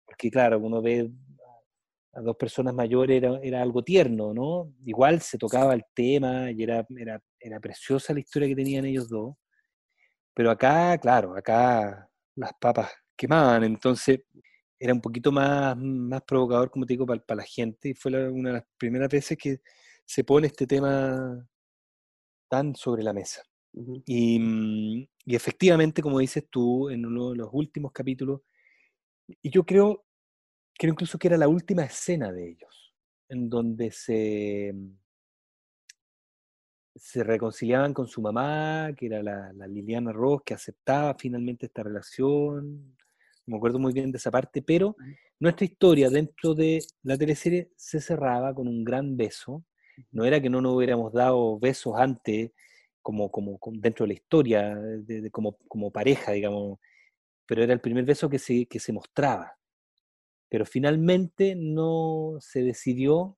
[0.05, 1.09] Porque claro, uno ve
[2.13, 4.73] a dos personas mayores era, era, algo tierno, ¿no?
[4.85, 9.07] Igual se tocaba el tema y era, era, era, preciosa la historia que tenían ellos
[9.07, 9.35] dos.
[10.33, 14.21] Pero acá, claro, acá las papas quemaban, entonces
[14.79, 17.89] era un poquito más, más provocador, como te digo, para, para la gente.
[17.89, 19.61] Y fue una de las primeras veces que
[20.05, 21.47] se pone este tema
[22.49, 23.43] tan sobre la mesa.
[24.05, 28.41] y, mm, y efectivamente, como dices tú, en uno de los últimos capítulos,
[29.41, 30.05] y yo creo
[30.81, 32.91] creo incluso que era la última escena de ellos,
[33.29, 34.73] en donde se,
[36.95, 42.97] se reconciliaban con su mamá, que era la, Liliana Ross, que aceptaba finalmente esta relación.
[43.45, 44.95] me acuerdo muy bien de esa parte, pero
[45.39, 49.63] nuestra historia dentro de la teleserie se cerraba con un gran beso.
[50.11, 52.53] No era que no nos hubiéramos dado besos antes,
[53.03, 56.79] como, como, dentro de la historia, de, como, como pareja, digamos,
[57.51, 59.57] pero era el primer beso que se, que se mostraba
[60.51, 63.37] pero finalmente no se decidió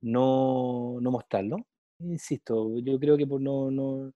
[0.00, 1.66] no, mostrarlo.
[1.98, 4.10] Insisto, yo creo que por no, no,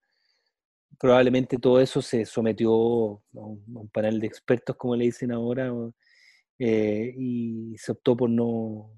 [0.98, 5.70] probablemente todo eso se sometió a un, panel de expertos, como le dicen ahora,
[6.59, 8.90] eh, y se optó por no,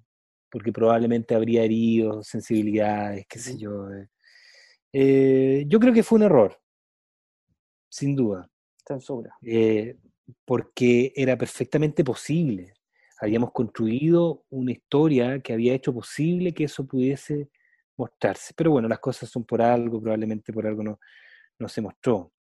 [0.48, 3.90] porque probablemente habría herido sensibilidades, qué sé yo.
[3.92, 4.08] Eh.
[4.92, 6.56] Eh, yo creo que fue un error,
[7.88, 8.48] sin duda.
[8.94, 9.36] Censura.
[10.44, 12.74] porque era perfectamente posible
[13.20, 17.50] habíamos construido una historia que había hecho posible que eso pudiese
[17.96, 18.54] mostrarse.
[18.56, 20.98] Pero bueno, las cosas son por algo, probablemente por algo no,
[21.58, 22.32] no se mostró.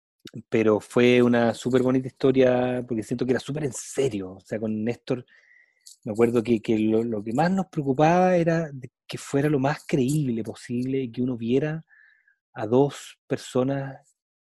[0.47, 4.33] Pero fue una súper bonita historia porque siento que era súper en serio.
[4.33, 5.25] O sea, con Néstor,
[6.05, 8.71] me acuerdo que, que lo, que más nos preocupaba era
[9.05, 11.83] que fuera lo más creíble posible y que uno viera
[12.53, 13.97] a dos personas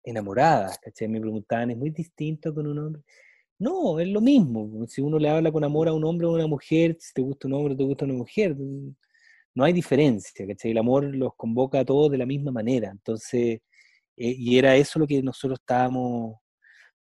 [0.05, 0.79] enamoradas.
[0.79, 1.09] ¿cachai?
[1.09, 3.03] Me preguntaban, ¿es muy distinto con un hombre?
[3.59, 4.87] No, es lo mismo.
[4.87, 7.23] Si uno le habla con amor a un hombre o a una mujer, si te
[7.23, 8.57] gusta un hombre o te gusta una mujer,
[9.55, 10.73] no hay diferencia, ¿cachai?
[10.73, 12.91] El amor los convoca a todos de la misma manera.
[12.91, 13.61] Entonces,
[14.17, 16.37] eh, y era eso lo que nosotros estábamos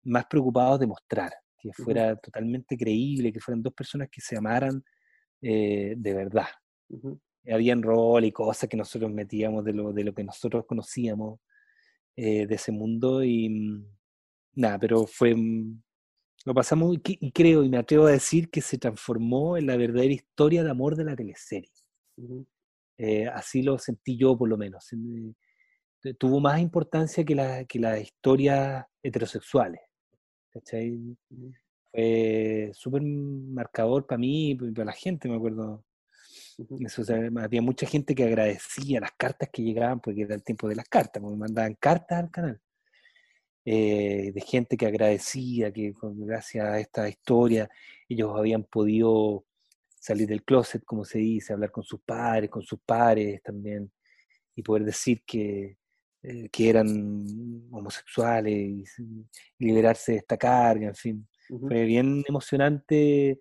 [0.04, 4.82] más preocupados de mostrar, que fuera totalmente creíble, que fueran dos personas que se amaran
[5.42, 6.48] eh, de verdad.
[7.50, 11.40] Habían rol y cosas que nosotros metíamos de lo, de lo que nosotros conocíamos
[12.16, 13.84] eh, de ese mundo y mm,
[14.56, 15.82] nada, pero fue mm,
[16.46, 20.12] lo pasamos y, creo y me atrevo a decir que se transformó en la verdadera
[20.14, 21.70] historia de amor de la teleserie.
[22.96, 24.88] Eh, así lo sentí yo por lo menos.
[26.18, 29.80] tuvo más importancia que, la, que las historias heterosexuales.
[30.50, 30.98] ¿cachai?
[31.92, 35.84] Fue súper marcador para mí y para la gente, me acuerdo.
[37.42, 40.88] Había mucha gente que agradecía las cartas que llegaban, porque era el tiempo de las
[40.88, 42.60] cartas, me mandaban cartas al canal.
[43.64, 47.68] Eh, de gente que agradecía que gracias a esta historia
[48.08, 49.44] ellos habían podido
[49.98, 53.92] salir del closet, como se dice, hablar con sus padres, con sus pares también,
[54.56, 55.76] y poder decir que,
[56.22, 56.88] eh, que eran
[57.70, 59.26] homosexuales y,
[59.58, 61.28] liberarse de esta carga, en fin.
[61.48, 63.38] Fue bien emocionante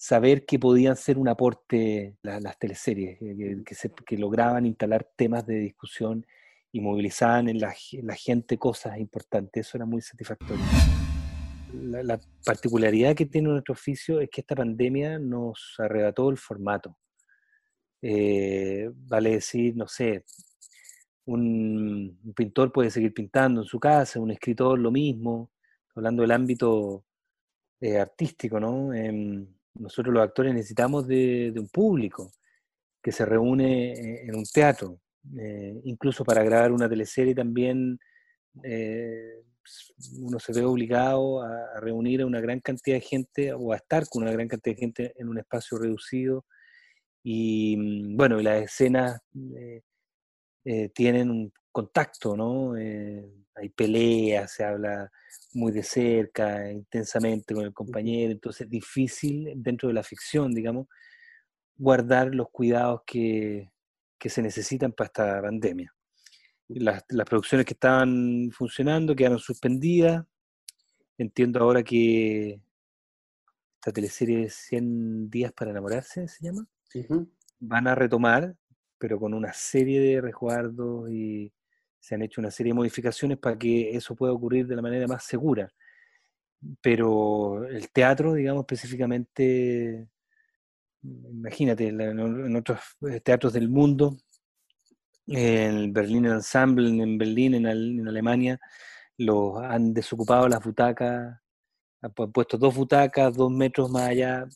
[0.00, 5.56] saber que podían ser un aporte las teleseries, que, se, que lograban instalar temas de
[5.56, 6.26] discusión
[6.72, 7.74] y movilizaban en la,
[8.16, 9.66] gente cosas importantes.
[9.66, 10.64] Eso era muy satisfactorio.
[11.74, 16.96] La, particularidad que tiene nuestro oficio es que esta pandemia nos arrebató el formato.
[18.00, 20.24] Eh, vale decir, no sé,
[21.26, 25.50] un, pintor puede seguir pintando en su casa, un escritor lo mismo,
[25.94, 27.04] hablando del ámbito
[27.82, 28.94] eh, artístico, ¿no?
[28.94, 32.32] Em, nosotros los actores necesitamos de, un público
[33.02, 35.00] que se reúne eh, en un teatro,
[35.38, 37.98] eh, incluso para grabar una teleserie también
[38.64, 39.42] eh,
[40.18, 44.06] uno se ve obligado a, reunir a una gran cantidad de gente o a estar
[44.08, 46.44] con una gran cantidad de gente en un espacio reducido.
[47.22, 49.20] Y mm, bueno, y las escenas,
[50.64, 52.76] eh, tienen un contacto, ¿no?
[52.76, 55.10] Eh, hay peleas, se habla
[55.54, 60.86] muy de cerca, intensamente con el compañero, entonces es difícil dentro de la ficción, digamos,
[61.76, 63.70] guardar los cuidados que,
[64.18, 65.94] que se necesitan para esta pandemia.
[66.68, 70.24] Las, las, producciones que estaban funcionando quedaron suspendidas.
[71.18, 72.60] Entiendo ahora que
[73.80, 76.66] esta teleserie 100 días para enamorarse, se llama,
[77.58, 78.54] van a retomar,
[79.00, 81.50] pero con una serie de resguardos y
[81.98, 85.06] se han hecho una serie de modificaciones para que eso pueda ocurrir de la manera
[85.06, 85.72] más segura.
[86.82, 90.08] Pero el teatro, digamos específicamente,
[91.02, 92.80] imagínate, en otros
[93.10, 94.18] eh, teatros del mundo,
[95.26, 98.60] el Berlin Ensemble en Berlín, en Alemania,
[99.16, 101.40] los han desocupado las butacas,
[102.02, 104.46] han puesto dos butacas, dos metros más allá,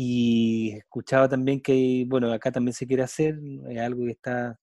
[0.00, 3.36] y escuchaba también que, bueno, acá también se quiere hacer,
[3.68, 4.56] es algo que está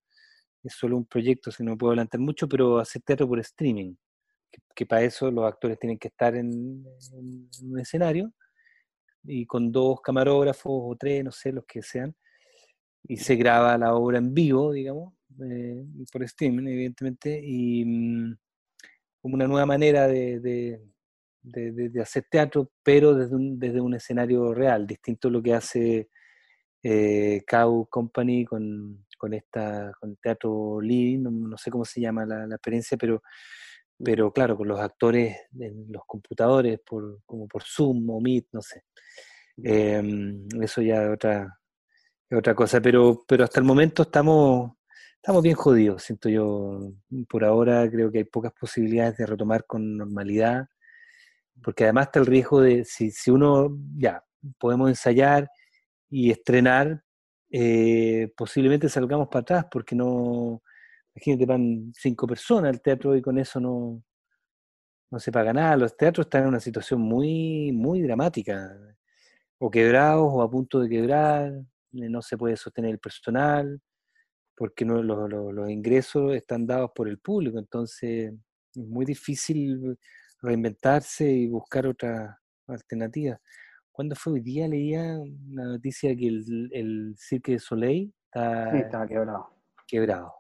[0.64, 3.96] es solo un proyecto, si no puedo adelantar mucho, pero hacer teatro por streaming,
[4.74, 6.86] que, para eso los actores tienen que estar en,
[7.64, 8.32] un escenario
[9.26, 12.16] y con dos camarógrafos o tres, no sé, los que sean,
[13.04, 15.84] y se graba la obra en vivo, digamos, eh,
[16.14, 18.38] por streaming, evidentemente, y mm,
[19.22, 20.82] como una nueva manera de, de,
[22.02, 26.10] hacer teatro, pero desde un, desde un escenario real, distinto a lo que hace
[26.84, 32.46] eh, Cow Company con, con esta con teatro living, no, sé cómo se llama la,
[32.46, 33.22] experiencia, pero,
[34.04, 38.62] pero claro, con los actores en los computadores, por, como por Zoom o Meet, no
[38.62, 38.84] sé.
[39.64, 41.60] Em, eso ya es otra,
[42.32, 44.74] otra cosa, pero, pero hasta el momento estamos,
[45.16, 46.92] estamos bien jodidos, siento yo.
[47.30, 50.68] Por ahora creo que hay pocas posibilidades de retomar con normalidad,
[51.64, 54.24] porque además está el riesgo de, si, si uno, ya,
[54.60, 55.50] podemos ensayar
[56.10, 57.04] y estrenar,
[57.50, 60.62] eh, posiblemente salgamos para atrás porque no,
[61.16, 64.04] imagínate, van cinco personas al teatro y con eso no,
[65.12, 65.78] no se paga nada.
[65.78, 68.78] Los teatros están en una situación muy, muy dramática,
[69.58, 73.82] o quebrados o a punto de quebrar, eh, no se puede sostener el personal,
[74.56, 78.34] porque no, los, los ingresos están dados por el público, entonces
[78.76, 79.98] es muy difícil
[80.42, 83.40] reinventarse y buscar otra alternativa.
[83.92, 84.68] ¿Cuándo fue hoy día?
[84.68, 89.50] Leía una noticia que el, el Cirque de Soleil está sí, estaba quebrado.
[89.88, 90.34] Quebrado.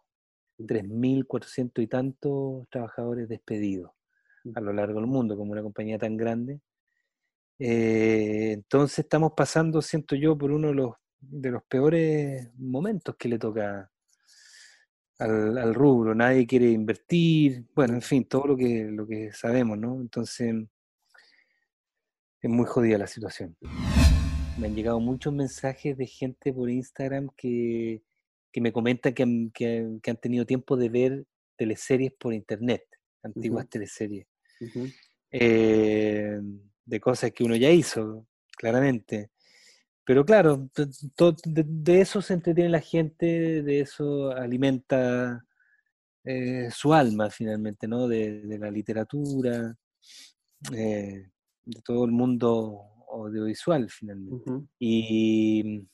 [0.58, 3.91] 3.400 y tantos trabajadores despedidos
[4.54, 6.62] a lo largo del mundo, como una compañía tan grande.
[7.58, 13.30] Eh, entonces estamos pasando, siento yo, por uno de los, de los peores momentos que
[13.30, 13.89] le toca
[15.20, 16.13] al, al, rubro.
[16.13, 19.99] Nadie quiere invertir, bueno, en fin, todo lo que, lo que sabemos, ¿no?
[19.99, 20.53] Entonces
[22.41, 23.57] es muy jodida la situación.
[24.59, 28.03] Me han llegado muchos mensajes de gente por Instagram que,
[28.55, 31.26] me comentan que han, tenido tiempo de ver
[31.57, 32.84] teleseries por internet,
[33.24, 34.28] antiguas teleseries,
[35.32, 36.39] eh,
[36.86, 39.32] de cosas que uno ya hizo, claramente.
[40.06, 45.43] Pero claro, de, eso se entretiene la gente, de eso alimenta
[46.24, 48.08] eh, su alma finalmente, ¿no?
[48.08, 49.76] De, la literatura.
[50.74, 51.30] Eh,
[51.66, 54.51] de todo el mundo audiovisual finalmente.
[54.80, 55.88] y,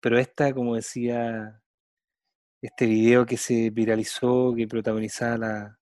[0.00, 1.60] pero esta, como decía,
[2.62, 5.78] este video que se viralizó, que protagonizaba la,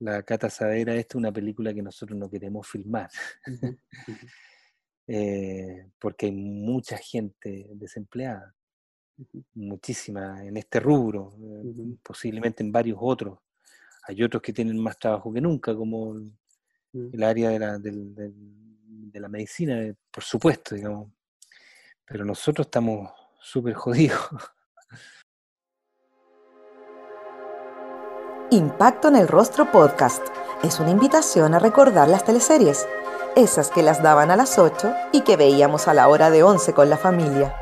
[0.00, 3.08] la Cata Sadera, esta es una película que nosotros no queremos filmar.
[5.12, 8.54] Eh, porque hay mucha gente desempleada,
[9.54, 13.38] muchísima en este rubro, eh, posiblemente en varios otros.
[14.06, 16.14] Hay otros que tienen más trabajo que nunca, como
[16.92, 17.08] Mm.
[17.12, 21.12] el área de la, de, la medicina, eh, por supuesto, digamos.
[22.04, 24.20] Pero nosotros estamos súper jodidos.
[28.50, 30.26] Impacto en el Rostro Podcast
[30.64, 32.86] es una invitación a recordar las teleseries,
[33.36, 36.72] esas que las daban a las 8 y que veíamos a la hora de 11
[36.72, 37.54] con la familia.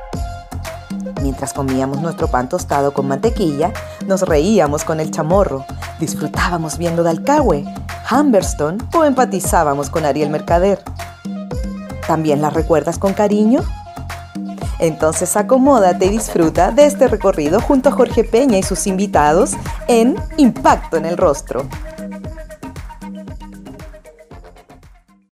[1.23, 3.73] Mientras comíamos nuestro pan tostado con mantequilla,
[4.07, 5.65] nos reíamos con el chamorro,
[5.99, 7.65] disfrutábamos viendo Dalcahue,
[8.11, 10.83] Humberstone o empatizábamos con Ariel Mercader.
[12.07, 13.63] ¿También las recuerdas con cariño?
[14.79, 19.53] Entonces acomódate y disfruta de este recorrido junto a Jorge Peña y sus invitados
[19.89, 21.67] en Impacto en el Rostro.